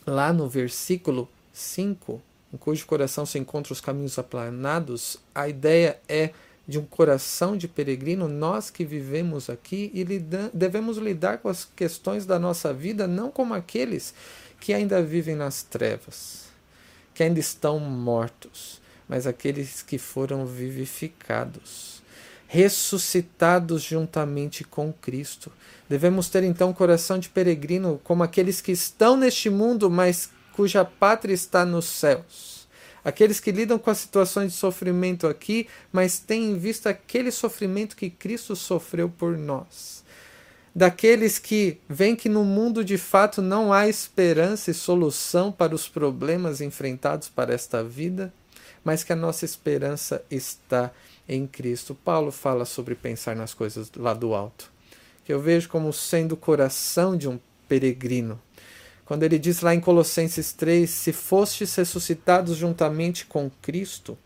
lá 0.06 0.32
no 0.32 0.48
versículo 0.48 1.28
5, 1.52 2.22
em 2.54 2.56
cujo 2.56 2.86
coração 2.86 3.26
se 3.26 3.38
encontram 3.38 3.74
os 3.74 3.80
caminhos 3.82 4.18
aplanados, 4.18 5.18
a 5.34 5.46
ideia 5.46 6.00
é 6.08 6.30
de 6.66 6.78
um 6.78 6.84
coração 6.84 7.58
de 7.58 7.68
peregrino, 7.68 8.26
nós 8.26 8.70
que 8.70 8.86
vivemos 8.86 9.50
aqui 9.50 9.90
e 9.92 10.02
lida 10.02 10.50
devemos 10.54 10.96
lidar 10.96 11.38
com 11.38 11.48
as 11.50 11.66
questões 11.76 12.24
da 12.24 12.38
nossa 12.38 12.72
vida 12.72 13.06
não 13.06 13.30
como 13.30 13.52
aqueles 13.52 14.14
que 14.58 14.72
ainda 14.72 15.02
vivem 15.02 15.36
nas 15.36 15.62
trevas 15.62 16.45
que 17.16 17.22
ainda 17.22 17.40
estão 17.40 17.80
mortos, 17.80 18.78
mas 19.08 19.26
aqueles 19.26 19.80
que 19.80 19.96
foram 19.96 20.44
vivificados, 20.44 22.02
ressuscitados 22.46 23.82
juntamente 23.82 24.62
com 24.62 24.92
Cristo. 24.92 25.50
Devemos 25.88 26.28
ter 26.28 26.44
então 26.44 26.74
coração 26.74 27.18
de 27.18 27.30
peregrino 27.30 27.98
como 28.04 28.22
aqueles 28.22 28.60
que 28.60 28.70
estão 28.70 29.16
neste 29.16 29.48
mundo, 29.48 29.88
mas 29.90 30.28
cuja 30.52 30.84
pátria 30.84 31.32
está 31.32 31.64
nos 31.64 31.86
céus. 31.86 32.68
Aqueles 33.02 33.40
que 33.40 33.50
lidam 33.50 33.78
com 33.78 33.88
as 33.88 33.98
situações 33.98 34.52
de 34.52 34.58
sofrimento 34.58 35.26
aqui, 35.26 35.66
mas 35.90 36.18
têm 36.18 36.50
em 36.50 36.58
vista 36.58 36.90
aquele 36.90 37.30
sofrimento 37.30 37.96
que 37.96 38.10
Cristo 38.10 38.54
sofreu 38.54 39.08
por 39.08 39.38
nós 39.38 40.04
daqueles 40.76 41.38
que 41.38 41.80
veem 41.88 42.14
que 42.14 42.28
no 42.28 42.44
mundo 42.44 42.84
de 42.84 42.98
fato 42.98 43.40
não 43.40 43.72
há 43.72 43.88
esperança 43.88 44.70
e 44.70 44.74
solução 44.74 45.50
para 45.50 45.74
os 45.74 45.88
problemas 45.88 46.60
enfrentados 46.60 47.30
para 47.30 47.54
esta 47.54 47.82
vida, 47.82 48.30
mas 48.84 49.02
que 49.02 49.10
a 49.10 49.16
nossa 49.16 49.46
esperança 49.46 50.22
está 50.30 50.92
em 51.26 51.46
Cristo. 51.46 51.94
Paulo 51.94 52.30
fala 52.30 52.66
sobre 52.66 52.94
pensar 52.94 53.34
nas 53.34 53.54
coisas 53.54 53.90
lá 53.96 54.12
do 54.12 54.34
alto, 54.34 54.70
que 55.24 55.32
eu 55.32 55.40
vejo 55.40 55.66
como 55.70 55.90
sendo 55.94 56.32
o 56.32 56.36
coração 56.36 57.16
de 57.16 57.26
um 57.26 57.40
peregrino. 57.66 58.38
Quando 59.06 59.22
ele 59.22 59.38
diz 59.38 59.62
lá 59.62 59.74
em 59.74 59.80
Colossenses 59.80 60.52
3: 60.52 60.90
Se 60.90 61.10
fostes 61.10 61.74
ressuscitados 61.74 62.54
juntamente 62.54 63.24
com 63.24 63.50
Cristo, 63.62 64.18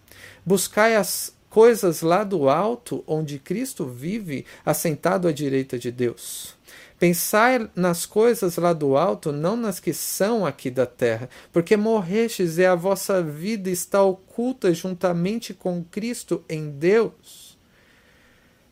buscai 0.44 0.96
as 0.96 1.32
coisas 1.50 2.00
lá 2.00 2.22
do 2.22 2.48
alto, 2.48 3.04
onde 3.06 3.38
Cristo 3.38 3.84
vive, 3.84 4.46
assentado 4.64 5.26
à 5.26 5.32
direita 5.32 5.78
de 5.78 5.90
Deus. 5.90 6.54
Pensai 6.98 7.68
nas 7.74 8.06
coisas 8.06 8.56
lá 8.56 8.72
do 8.72 8.96
alto, 8.96 9.32
não 9.32 9.56
nas 9.56 9.80
que 9.80 9.92
são 9.92 10.46
aqui 10.46 10.70
da 10.70 10.86
terra, 10.86 11.28
porque 11.52 11.76
morrestes 11.76 12.56
e 12.58 12.64
a 12.64 12.74
vossa 12.74 13.22
vida 13.22 13.68
está 13.68 14.02
oculta 14.02 14.72
juntamente 14.72 15.52
com 15.52 15.82
Cristo 15.82 16.44
em 16.48 16.70
Deus. 16.70 17.58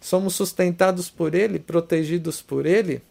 Somos 0.00 0.34
sustentados 0.34 1.10
por 1.10 1.34
Ele, 1.34 1.58
protegidos 1.58 2.40
por 2.40 2.64
Ele, 2.64 3.02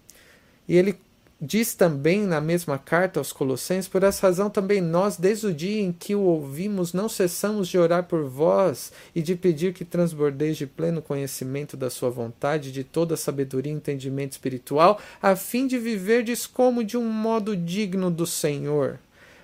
e 0.68 0.78
Ele 0.78 0.98
Diz 1.40 1.76
também 1.76 2.22
na 2.26 2.42
mesma 2.42 2.80
carta 2.80 3.20
aos 3.20 3.32
Colossenses: 3.32 3.88
Por 3.88 4.02
essa 4.02 4.26
razão 4.26 4.50
também 4.50 4.82
nós, 4.82 5.18
desde 5.18 5.46
o 5.46 5.54
dia 5.54 5.84
em 5.84 5.92
que 5.92 6.16
o 6.16 6.22
ouvimos, 6.22 6.94
não 6.94 7.08
cessamos 7.08 7.68
de 7.68 7.78
orar 7.78 8.06
por 8.06 8.24
vós 8.24 8.92
e 9.14 9.22
de 9.22 9.36
pedir 9.36 9.72
que 9.72 9.86
transbordeis 9.86 10.58
de 10.58 10.66
pleno 10.66 11.00
conhecimento 11.00 11.78
da 11.78 11.92
Sua 11.92 12.10
vontade, 12.10 12.72
de 12.72 12.84
toda 12.84 13.16
sabedoria 13.16 13.72
e 13.72 13.76
entendimento 13.76 14.32
espiritual, 14.32 15.00
a 15.22 15.36
fim 15.36 15.68
de 15.68 15.78
viverdes 15.78 16.48
como 16.48 16.84
de 16.84 16.98
um 16.98 17.08
modo 17.08 17.56
digno 17.56 18.10
do 18.10 18.26
Senhor 18.26 18.98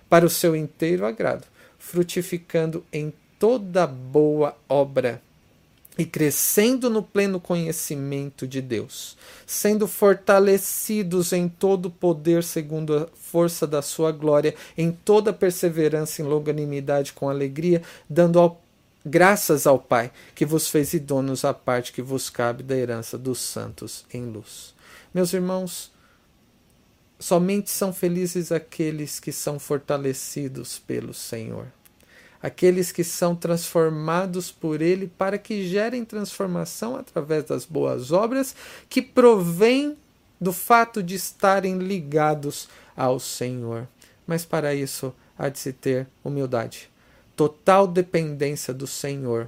para 0.10 0.26
o 0.26 0.32
seu 0.32 0.56
inteiro 0.56 1.06
agrado, 1.06 1.46
frutificando 1.78 2.84
em 2.92 3.14
toda 3.38 3.86
boa 3.86 4.58
obra 4.68 5.22
e 5.98 6.06
crescendo 6.06 6.90
no 6.90 7.04
pleno 7.04 7.40
conhecimento 7.40 8.48
de 8.48 8.62
Deus, 8.62 9.16
sendo 9.46 9.88
fortalecidos 9.88 11.32
em 11.34 11.48
todo 11.48 11.86
o 11.88 11.92
poder 11.92 12.44
segundo 12.44 12.98
a 12.98 13.08
força 13.16 13.68
da 13.68 13.82
sua 13.82 14.12
glória, 14.12 14.56
em 14.78 14.92
toda 14.92 15.32
perseverança 15.32 16.22
e 16.22 16.26
longanimidade 16.26 17.14
com 17.14 17.30
alegria, 17.30 17.84
dando 18.10 18.40
ao, 18.40 18.62
graças 19.06 19.68
ao 19.68 19.78
Pai, 19.78 20.12
que 20.34 20.46
vos 20.46 20.68
fez 20.68 20.94
idôneos 20.94 21.46
à 21.46 21.54
parte 21.54 21.94
que 21.94 22.02
vos 22.02 22.30
cabe 22.30 22.64
da 22.64 22.76
herança 22.76 23.18
dos 23.18 23.40
santos 23.40 24.04
em 24.12 24.26
luz. 24.26 24.74
Meus 25.14 25.32
irmãos, 25.32 25.92
somente 27.20 27.70
são 27.70 27.94
felizes 27.94 28.52
aqueles 28.52 29.20
que 29.20 29.32
são 29.32 29.60
fortalecidos 29.60 30.80
pelo 30.80 31.14
Senhor 31.14 31.68
aqueles 32.44 32.92
que 32.92 33.06
são 33.06 33.34
transformados 33.34 34.52
por 34.52 34.82
Ele 34.82 35.10
para 35.18 35.38
que 35.38 35.66
gerem 35.66 36.04
transformação 36.04 36.98
através 36.98 37.46
das 37.46 37.64
boas 37.64 38.12
obras 38.12 38.54
que 38.90 39.02
provém 39.02 39.98
do 40.42 40.52
fato 40.52 41.02
de 41.02 41.16
estarem 41.16 41.78
ligados 41.78 42.68
ao 42.98 43.18
Senhor. 43.18 43.88
Mas 44.28 44.44
para 44.44 44.76
isso 44.76 45.16
há 45.40 45.48
de 45.48 45.58
se 45.58 45.72
ter 45.72 46.06
humildade, 46.22 46.90
total 47.34 47.88
dependência 47.88 48.74
do 48.74 48.86
Senhor, 48.86 49.48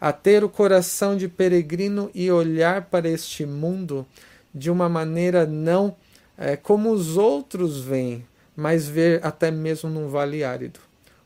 a 0.00 0.10
ter 0.10 0.42
o 0.42 0.48
coração 0.48 1.18
de 1.18 1.28
peregrino 1.28 2.10
e 2.14 2.30
olhar 2.30 2.86
para 2.86 3.06
este 3.06 3.44
mundo 3.44 4.06
de 4.54 4.70
uma 4.70 4.88
maneira 4.88 5.44
não 5.44 5.94
é, 6.38 6.56
como 6.56 6.90
os 6.90 7.18
outros 7.18 7.80
veem, 7.82 8.26
mas 8.56 8.88
ver 8.88 9.20
até 9.22 9.50
mesmo 9.50 9.90
num 9.90 10.08
vale 10.08 10.42
árido 10.42 10.80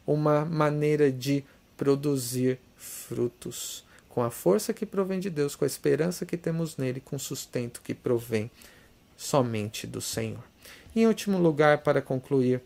uma 0.07 0.45
maneira 0.45 1.11
de 1.11 1.45
produzir 1.77 2.59
frutos, 2.77 3.85
com 4.09 4.23
a 4.23 4.31
força 4.31 4.73
que 4.73 4.87
provém 4.87 5.19
de 5.19 5.31
Deus, 5.31 5.57
com 5.57 5.65
a 5.65 5.67
esperança 5.67 6.25
que 6.25 6.37
temos 6.37 6.77
nele, 6.77 7.01
com 7.01 7.17
o 7.17 7.21
sustento 7.21 7.83
que 7.83 7.95
provém 7.95 8.51
somente 9.17 9.87
do 9.87 10.01
Senhor. 10.01 10.45
E, 10.95 11.03
em 11.03 11.07
último 11.07 11.39
lugar, 11.39 11.79
para 11.79 12.01
concluir, 12.01 12.61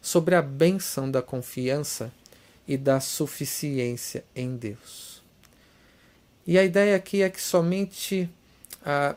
sobre 0.00 0.34
a 0.34 0.40
benção 0.40 1.10
da 1.10 1.20
confiança 1.20 2.10
e 2.66 2.76
da 2.76 3.00
suficiência 3.00 4.24
em 4.34 4.56
Deus. 4.56 5.22
E 6.46 6.58
a 6.58 6.64
ideia 6.64 6.96
aqui 6.96 7.22
é 7.22 7.28
que 7.28 7.40
somente 7.40 8.30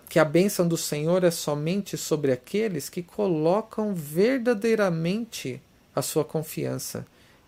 que 0.09 0.19
a 0.19 0.25
bênção 0.25 0.67
do 0.67 0.75
Senhor 0.75 1.23
é 1.23 1.31
somente 1.31 1.95
sobre 1.95 2.33
aqueles 2.33 2.89
que 2.89 3.01
colocam 3.01 3.95
verdadeiramente 3.95 5.61
a 5.95 6.01
sua 6.01 6.25
confiança 6.25 7.05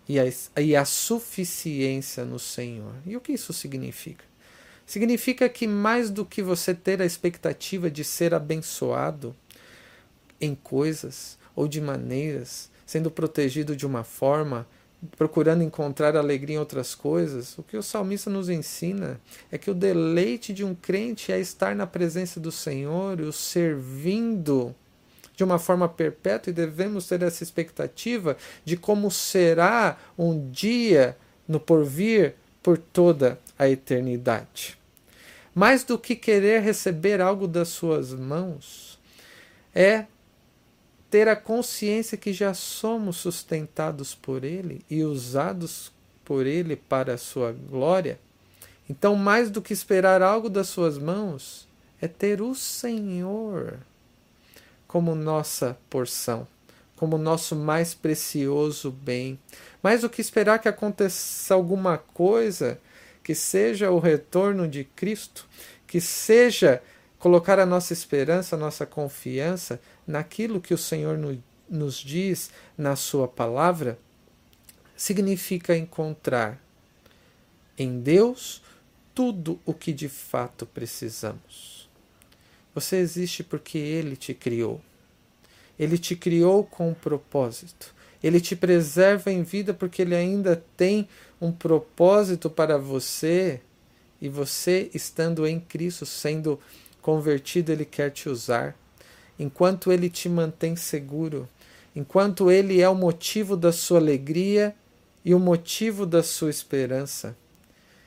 e 0.08 0.20
a, 0.20 0.24
e 0.62 0.76
a 0.76 0.86
suficiência 0.86 2.24
no 2.24 2.40
Senhor. 2.40 2.94
E 3.06 3.18
o 3.18 3.22
que 3.22 3.34
isso 3.34 3.52
significa? 3.54 4.24
Significa 4.86 5.50
que 5.50 5.66
mais 5.66 6.12
do 6.12 6.24
que 6.24 6.44
você 6.44 6.74
ter 6.74 7.02
a 7.02 7.06
expectativa 7.06 7.90
de 7.90 8.04
ser 8.04 8.34
abençoado 8.34 9.36
em 10.40 10.54
coisas 10.54 11.38
ou 11.56 11.68
de 11.68 11.82
maneiras, 11.82 12.70
sendo 12.86 13.10
protegido 13.10 13.76
de 13.76 13.86
uma 13.86 14.04
forma, 14.04 14.68
procurando 15.18 15.64
encontrar 15.64 16.16
alegria 16.16 16.56
em 16.56 16.60
outras 16.60 16.94
coisas, 16.94 17.58
o 17.58 17.64
que 17.64 17.78
o 17.78 17.82
salmista 17.82 18.30
nos 18.30 18.50
ensina 18.50 19.20
é 19.52 19.58
que 19.58 19.72
o 19.72 19.74
deleite 19.74 20.54
de 20.54 20.64
um 20.64 20.76
crente 20.76 21.32
é 21.32 21.40
estar 21.40 21.76
na 21.76 21.88
presença 21.88 22.40
do 22.40 22.52
Senhor 22.52 23.20
e 23.20 23.24
o 23.24 23.34
servindo 23.34 24.76
de 25.36 25.44
uma 25.44 25.60
forma 25.60 25.88
perpétua 25.90 26.52
e 26.52 26.54
devemos 26.54 27.08
ter 27.08 27.22
essa 27.22 27.44
expectativa 27.44 28.38
de 28.64 28.78
como 28.78 29.12
será 29.12 29.98
um 30.18 30.50
dia 30.50 31.18
no 31.48 31.60
porvir 31.60 32.36
por 32.64 32.78
toda 32.78 33.40
a 33.58 33.70
eternidade. 33.70 34.78
Mais 35.54 35.84
do 35.84 35.98
que 35.98 36.16
querer 36.16 36.62
receber 36.62 37.22
algo 37.22 37.48
das 37.48 37.70
suas 37.70 38.14
mãos, 38.14 39.00
é 39.74 40.06
ter 41.10 41.28
a 41.28 41.36
consciência 41.36 42.18
que 42.18 42.34
já 42.34 42.54
somos 42.54 43.18
sustentados 43.18 44.16
por 44.16 44.44
Ele 44.44 44.84
e 44.90 45.04
usados 45.04 45.92
por 46.26 46.46
Ele 46.46 46.76
para 46.76 47.14
a 47.14 47.18
sua 47.18 47.52
glória. 47.52 48.20
Então, 48.90 49.16
mais 49.16 49.50
do 49.50 49.62
que 49.62 49.74
esperar 49.74 50.22
algo 50.22 50.50
das 50.50 50.68
suas 50.68 50.98
mãos, 50.98 51.68
é 52.02 52.08
ter 52.08 52.42
o 52.42 52.54
Senhor 52.54 53.80
como 54.96 55.14
nossa 55.14 55.78
porção, 55.90 56.48
como 56.96 57.18
nosso 57.18 57.54
mais 57.54 57.94
precioso 57.94 58.90
bem. 58.90 59.38
Mais 59.84 60.00
do 60.00 60.10
que 60.10 60.22
esperar 60.22 60.58
que 60.58 60.70
aconteça 60.70 61.54
alguma 61.54 61.98
coisa, 61.98 62.80
que 63.22 63.36
seja 63.36 63.92
o 63.92 64.00
retorno 64.00 64.70
de 64.70 64.86
Cristo, 64.86 65.50
que 65.86 66.00
seja 66.00 66.82
colocar 67.20 67.60
a 67.60 67.66
nossa 67.66 67.92
esperança, 67.92 68.56
a 68.56 68.58
nossa 68.58 68.86
confiança 68.86 69.82
naquilo 70.08 70.62
que 70.62 70.74
o 70.74 70.78
Senhor 70.78 71.20
nos 71.70 71.96
diz 71.98 72.50
na 72.78 72.96
Sua 72.96 73.28
palavra, 73.28 74.00
significa 74.96 75.76
encontrar 75.76 76.58
em 77.78 78.00
Deus 78.00 78.64
tudo 79.14 79.60
o 79.66 79.74
que 79.74 79.92
de 79.92 80.08
fato 80.08 80.66
precisamos. 80.66 81.85
Você 82.76 82.98
existe 82.98 83.42
porque 83.44 83.78
Ele 83.78 84.18
te 84.18 84.34
criou. 84.34 84.82
Ele 85.80 85.98
te 85.98 86.16
criou 86.16 86.64
com 86.64 86.90
um 86.90 86.94
propósito. 86.94 87.96
Ele 88.22 88.42
te 88.42 88.56
preserva 88.56 89.32
em 89.32 89.44
vida 89.44 89.74
porque 89.74 90.02
Ele 90.02 90.14
ainda 90.14 90.62
tem 90.76 91.08
um 91.40 91.52
propósito 91.52 92.50
para 92.50 92.78
você. 92.78 93.62
E 94.22 94.28
você, 94.28 94.92
estando 94.94 95.48
em 95.48 95.60
Cristo, 95.60 96.06
sendo 96.06 96.60
convertido, 97.02 97.72
Ele 97.72 97.86
quer 97.86 98.12
te 98.12 98.28
usar. 98.28 98.78
Enquanto 99.40 99.92
Ele 99.92 100.10
te 100.10 100.28
mantém 100.28 100.76
seguro, 100.76 101.48
enquanto 101.96 102.52
Ele 102.52 102.82
é 102.82 102.90
o 102.90 102.96
motivo 102.96 103.56
da 103.56 103.72
sua 103.72 104.00
alegria 104.00 104.76
e 105.24 105.34
o 105.34 105.40
motivo 105.40 106.06
da 106.06 106.22
sua 106.22 106.50
esperança. 106.50 107.38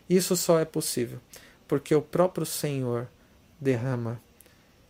Isso 0.08 0.36
só 0.36 0.60
é 0.60 0.64
possível 0.64 1.20
porque 1.68 1.94
o 1.94 2.00
próprio 2.00 2.46
Senhor 2.46 3.06
derrama 3.60 4.20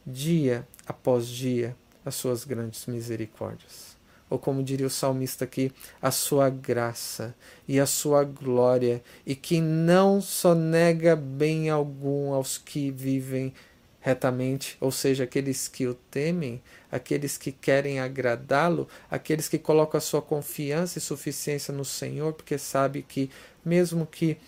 dia 0.08 0.66
após 0.86 1.28
dia, 1.28 1.76
as 2.04 2.14
suas 2.14 2.44
grandes 2.44 2.86
misericórdias. 2.86 3.96
Ou 4.30 4.38
como 4.38 4.62
diria 4.62 4.86
o 4.86 4.90
salmista 4.90 5.44
aqui, 5.44 5.72
a 6.02 6.10
sua 6.10 6.50
graça 6.50 7.34
e 7.66 7.78
a 7.80 7.86
sua 7.86 8.24
glória, 8.24 9.02
e 9.24 9.34
que 9.34 9.60
não 9.60 10.20
só 10.20 10.54
nega 10.54 11.16
bem 11.16 11.70
algum 11.70 12.32
aos 12.32 12.58
que 12.58 12.90
vivem 12.90 13.54
retamente, 14.00 14.76
ou 14.80 14.90
seja, 14.90 15.24
aqueles 15.24 15.66
que 15.66 15.86
o 15.86 15.94
temem, 15.94 16.62
aqueles 16.90 17.36
que 17.36 17.52
querem 17.52 18.00
agradá-lo, 18.00 18.88
aqueles 19.10 19.48
que 19.48 19.58
colocam 19.58 19.98
a 19.98 20.00
sua 20.00 20.22
confiança 20.22 20.98
e 20.98 21.02
suficiência 21.02 21.72
no 21.74 21.84
Senhor, 21.84 22.32
porque 22.32 22.58
sabe 22.58 23.02
que 23.02 23.30
mesmo 23.64 24.06
que 24.06 24.38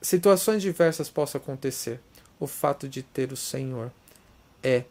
situações 0.00 0.62
diversas 0.62 1.10
possam 1.10 1.40
acontecer, 1.40 2.00
o 2.38 2.46
fato 2.46 2.88
de 2.88 3.02
ter 3.02 3.32
o 3.32 3.36
Senhor 3.36 3.90
é 4.66 4.84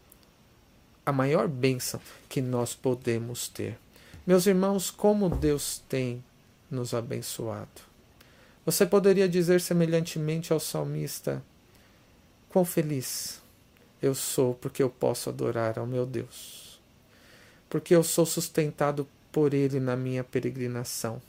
a 1.06 1.12
maior 1.12 1.50
bênção 1.50 2.00
que 2.30 2.42
nós 2.42 2.74
podemos 2.74 3.50
ter. 3.50 3.78
Meus 4.26 4.48
irmãos, 4.48 4.90
como 4.90 5.30
Deus 5.30 5.84
tem 5.90 6.24
nos 6.72 6.94
abençoado. 6.94 7.82
Você 8.66 8.86
poderia 8.86 9.28
dizer 9.28 9.60
semelhantemente 9.60 10.54
ao 10.54 10.62
salmista: 10.62 11.44
Quão 12.48 12.64
feliz 12.64 13.42
eu 14.02 14.16
sou 14.16 14.54
porque 14.56 14.82
eu 14.82 14.90
posso 14.90 15.28
adorar 15.30 15.78
ao 15.78 15.86
meu 15.86 16.06
Deus, 16.06 16.80
porque 17.70 17.94
eu 17.94 18.02
sou 18.02 18.26
sustentado 18.26 19.06
por 19.30 19.54
Ele 19.54 19.82
na 19.82 19.98
minha 19.98 20.24
peregrinação 20.24 21.22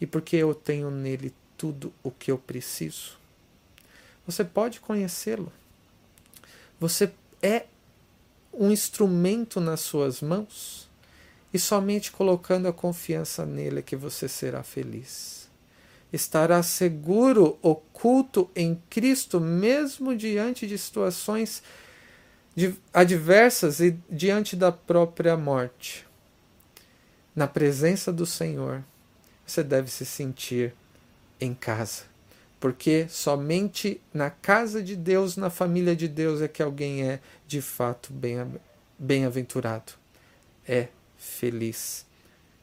e 0.00 0.06
porque 0.06 0.36
eu 0.36 0.54
tenho 0.54 0.90
nele 0.90 1.32
tudo 1.58 1.92
o 2.02 2.10
que 2.10 2.30
eu 2.30 2.38
preciso. 2.38 3.18
Você 4.26 4.44
pode 4.44 4.80
conhecê-lo. 4.80 5.52
Você 6.80 7.12
é 7.42 7.66
um 8.52 8.70
instrumento 8.70 9.60
nas 9.60 9.80
suas 9.80 10.20
mãos 10.20 10.88
e 11.52 11.58
somente 11.58 12.10
colocando 12.10 12.66
a 12.66 12.72
confiança 12.72 13.44
nele 13.44 13.80
é 13.80 13.82
que 13.82 13.96
você 13.96 14.28
será 14.28 14.62
feliz. 14.62 15.48
Estará 16.12 16.62
seguro, 16.62 17.58
oculto 17.60 18.50
em 18.54 18.80
Cristo, 18.88 19.40
mesmo 19.40 20.16
diante 20.16 20.66
de 20.66 20.78
situações 20.78 21.62
adversas 22.92 23.80
e 23.80 23.98
diante 24.08 24.56
da 24.56 24.72
própria 24.72 25.36
morte. 25.36 26.06
Na 27.34 27.46
presença 27.46 28.12
do 28.12 28.24
Senhor, 28.24 28.82
você 29.46 29.62
deve 29.62 29.90
se 29.90 30.06
sentir 30.06 30.74
em 31.38 31.52
casa 31.54 32.15
porque 32.58 33.06
somente 33.08 34.00
na 34.12 34.30
casa 34.30 34.82
de 34.82 34.96
Deus, 34.96 35.36
na 35.36 35.50
família 35.50 35.94
de 35.94 36.08
Deus, 36.08 36.40
é 36.40 36.48
que 36.48 36.62
alguém 36.62 37.02
é 37.08 37.20
de 37.46 37.60
fato 37.60 38.12
bem-aventurado, 38.98 39.92
é 40.66 40.88
feliz. 41.18 42.04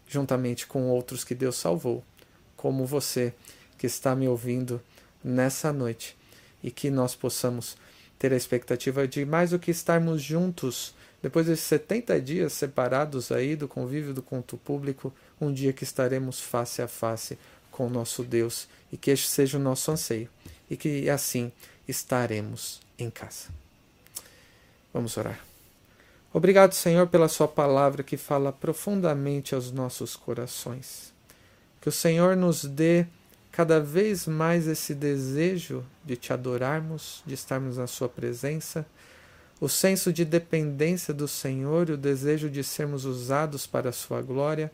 juntamente 0.08 0.68
com 0.68 0.90
outros 0.90 1.24
que 1.24 1.34
Deus 1.34 1.56
salvou, 1.56 2.04
como 2.56 2.86
você 2.86 3.34
que 3.80 3.88
está 3.88 4.16
me 4.16 4.28
ouvindo 4.28 4.80
nessa 5.24 5.74
noite, 5.74 6.16
e 6.62 6.70
que 6.70 6.92
nós 6.92 7.16
possamos 7.16 7.76
ter 8.20 8.32
a 8.32 8.38
expectativa 8.38 9.08
de 9.08 9.26
mais 9.26 9.50
do 9.50 9.60
que 9.60 9.72
estarmos 9.72 10.22
juntos 10.22 10.94
depois 11.24 11.46
desses 11.46 11.66
70 11.66 12.20
dias 12.20 12.52
separados 12.52 13.32
aí 13.32 13.56
do 13.56 13.66
convívio 13.66 14.14
do 14.14 14.22
culto 14.22 14.58
público, 14.58 15.14
um 15.40 15.54
dia 15.54 15.72
que 15.72 15.86
estaremos 15.86 16.42
face 16.42 16.82
a 16.82 16.88
face 16.88 17.40
com 17.74 17.88
o 17.88 17.90
nosso 17.90 18.24
Deus 18.24 18.68
e 18.92 18.98
que 18.98 19.12
este 19.12 19.28
seja 19.28 19.58
o 19.58 19.62
nosso 19.62 19.92
anseio 19.92 20.30
e 20.70 20.78
que 20.78 21.10
assim 21.10 21.52
estaremos 21.88 22.80
em 22.98 23.10
casa. 23.10 23.50
Vamos 24.94 25.18
orar. 25.18 25.40
Obrigado, 26.32 26.74
Senhor, 26.74 27.08
pela 27.08 27.28
Sua 27.28 27.48
palavra 27.48 28.04
que 28.04 28.16
fala 28.16 28.54
profundamente 28.54 29.54
aos 29.54 29.72
nossos 29.72 30.16
corações. 30.16 31.12
Que 31.82 31.90
o 31.90 31.92
Senhor 31.92 32.36
nos 32.36 32.64
dê 32.64 33.06
cada 33.52 33.80
vez 33.80 34.26
mais 34.26 34.68
esse 34.68 34.96
desejo 34.96 35.84
de 36.04 36.16
te 36.16 36.32
adorarmos, 36.32 37.24
de 37.26 37.34
estarmos 37.34 37.78
na 37.78 37.88
Sua 37.88 38.08
presença, 38.08 38.86
o 39.60 39.68
senso 39.68 40.14
de 40.14 40.24
dependência 40.26 41.14
do 41.14 41.28
Senhor 41.28 41.90
e 41.90 41.94
o 41.94 41.98
desejo 41.98 42.50
de 42.50 42.64
sermos 42.64 43.06
usados 43.06 43.66
para 43.66 43.90
a 43.90 43.94
Sua 43.94 44.22
glória, 44.22 44.72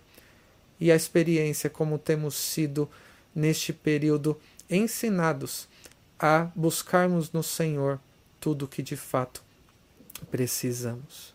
e 0.80 0.92
a 0.92 0.96
experiência 0.96 1.70
como 1.70 1.98
temos 1.98 2.36
sido 2.36 2.90
neste 3.34 3.74
período 3.74 4.40
ensinados 4.70 5.68
a 6.18 6.50
buscarmos 6.56 7.32
no 7.32 7.42
Senhor 7.42 8.00
tudo 8.40 8.66
o 8.66 8.68
que 8.68 8.82
de 8.82 8.96
fato 8.96 9.44
precisamos. 10.30 11.34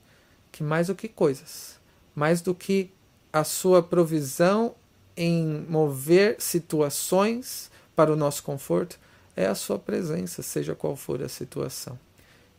Que 0.52 0.62
mais 0.62 0.86
do 0.86 0.94
que 0.94 1.08
coisas, 1.08 1.78
mais 2.14 2.40
do 2.40 2.54
que 2.54 2.90
a 3.32 3.42
sua 3.44 3.82
provisão 3.82 4.74
em 5.16 5.66
mover 5.68 6.36
situações 6.38 7.70
para 7.94 8.12
o 8.12 8.16
nosso 8.16 8.42
conforto, 8.42 8.98
é 9.36 9.46
a 9.46 9.54
sua 9.54 9.78
presença, 9.78 10.42
seja 10.42 10.74
qual 10.74 10.94
for 10.94 11.22
a 11.22 11.28
situação. 11.28 11.98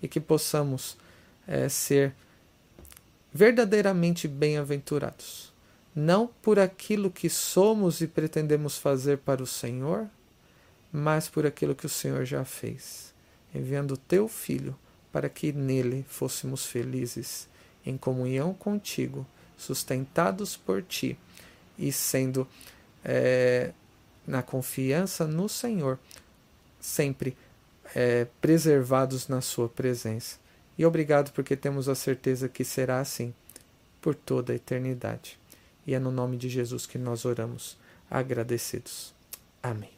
E 0.02 0.08
que 0.08 0.20
possamos 0.20 0.98
é, 1.48 1.70
ser 1.70 2.14
verdadeiramente 3.34 4.28
bem-aventurados, 4.28 5.54
não 5.96 6.28
por 6.42 6.60
aquilo 6.60 7.10
que 7.10 7.30
somos 7.30 8.02
e 8.02 8.08
pretendemos 8.08 8.78
fazer 8.78 9.20
para 9.20 9.42
o 9.42 9.48
Senhor, 9.48 10.08
mas 10.92 11.30
por 11.30 11.46
aquilo 11.46 11.74
que 11.74 11.86
o 11.86 11.90
Senhor 11.90 12.26
já 12.26 12.44
fez, 12.44 13.14
enviando 13.54 13.94
o 13.94 13.98
teu 13.98 14.28
Filho 14.28 14.78
para 15.12 15.30
que 15.30 15.54
nele 15.54 16.06
fôssemos 16.10 16.66
felizes, 16.66 17.48
em 17.86 17.98
comunhão 17.98 18.54
contigo, 18.54 19.26
sustentados 19.58 20.58
por 20.58 20.84
ti 20.84 21.18
e 21.78 21.92
sendo 21.92 22.46
é, 23.04 23.72
na 24.28 24.44
confiança 24.44 25.26
no 25.26 25.48
Senhor, 25.48 25.98
sempre 26.82 27.38
é, 27.96 28.28
preservados 28.42 29.30
na 29.30 29.40
Sua 29.40 29.70
presença. 29.70 30.38
E 30.78 30.86
obrigado 30.86 31.32
porque 31.32 31.56
temos 31.56 31.88
a 31.88 31.96
certeza 31.96 32.50
que 32.50 32.66
será 32.66 33.00
assim 33.00 33.34
por 34.02 34.16
toda 34.16 34.52
a 34.52 34.56
eternidade. 34.56 35.40
E 35.86 35.94
é 35.94 36.00
no 36.00 36.12
nome 36.12 36.38
de 36.38 36.50
Jesus 36.50 36.86
que 36.86 36.98
nós 36.98 37.26
oramos, 37.26 37.78
agradecidos. 38.10 39.14
Amém. 39.62 39.95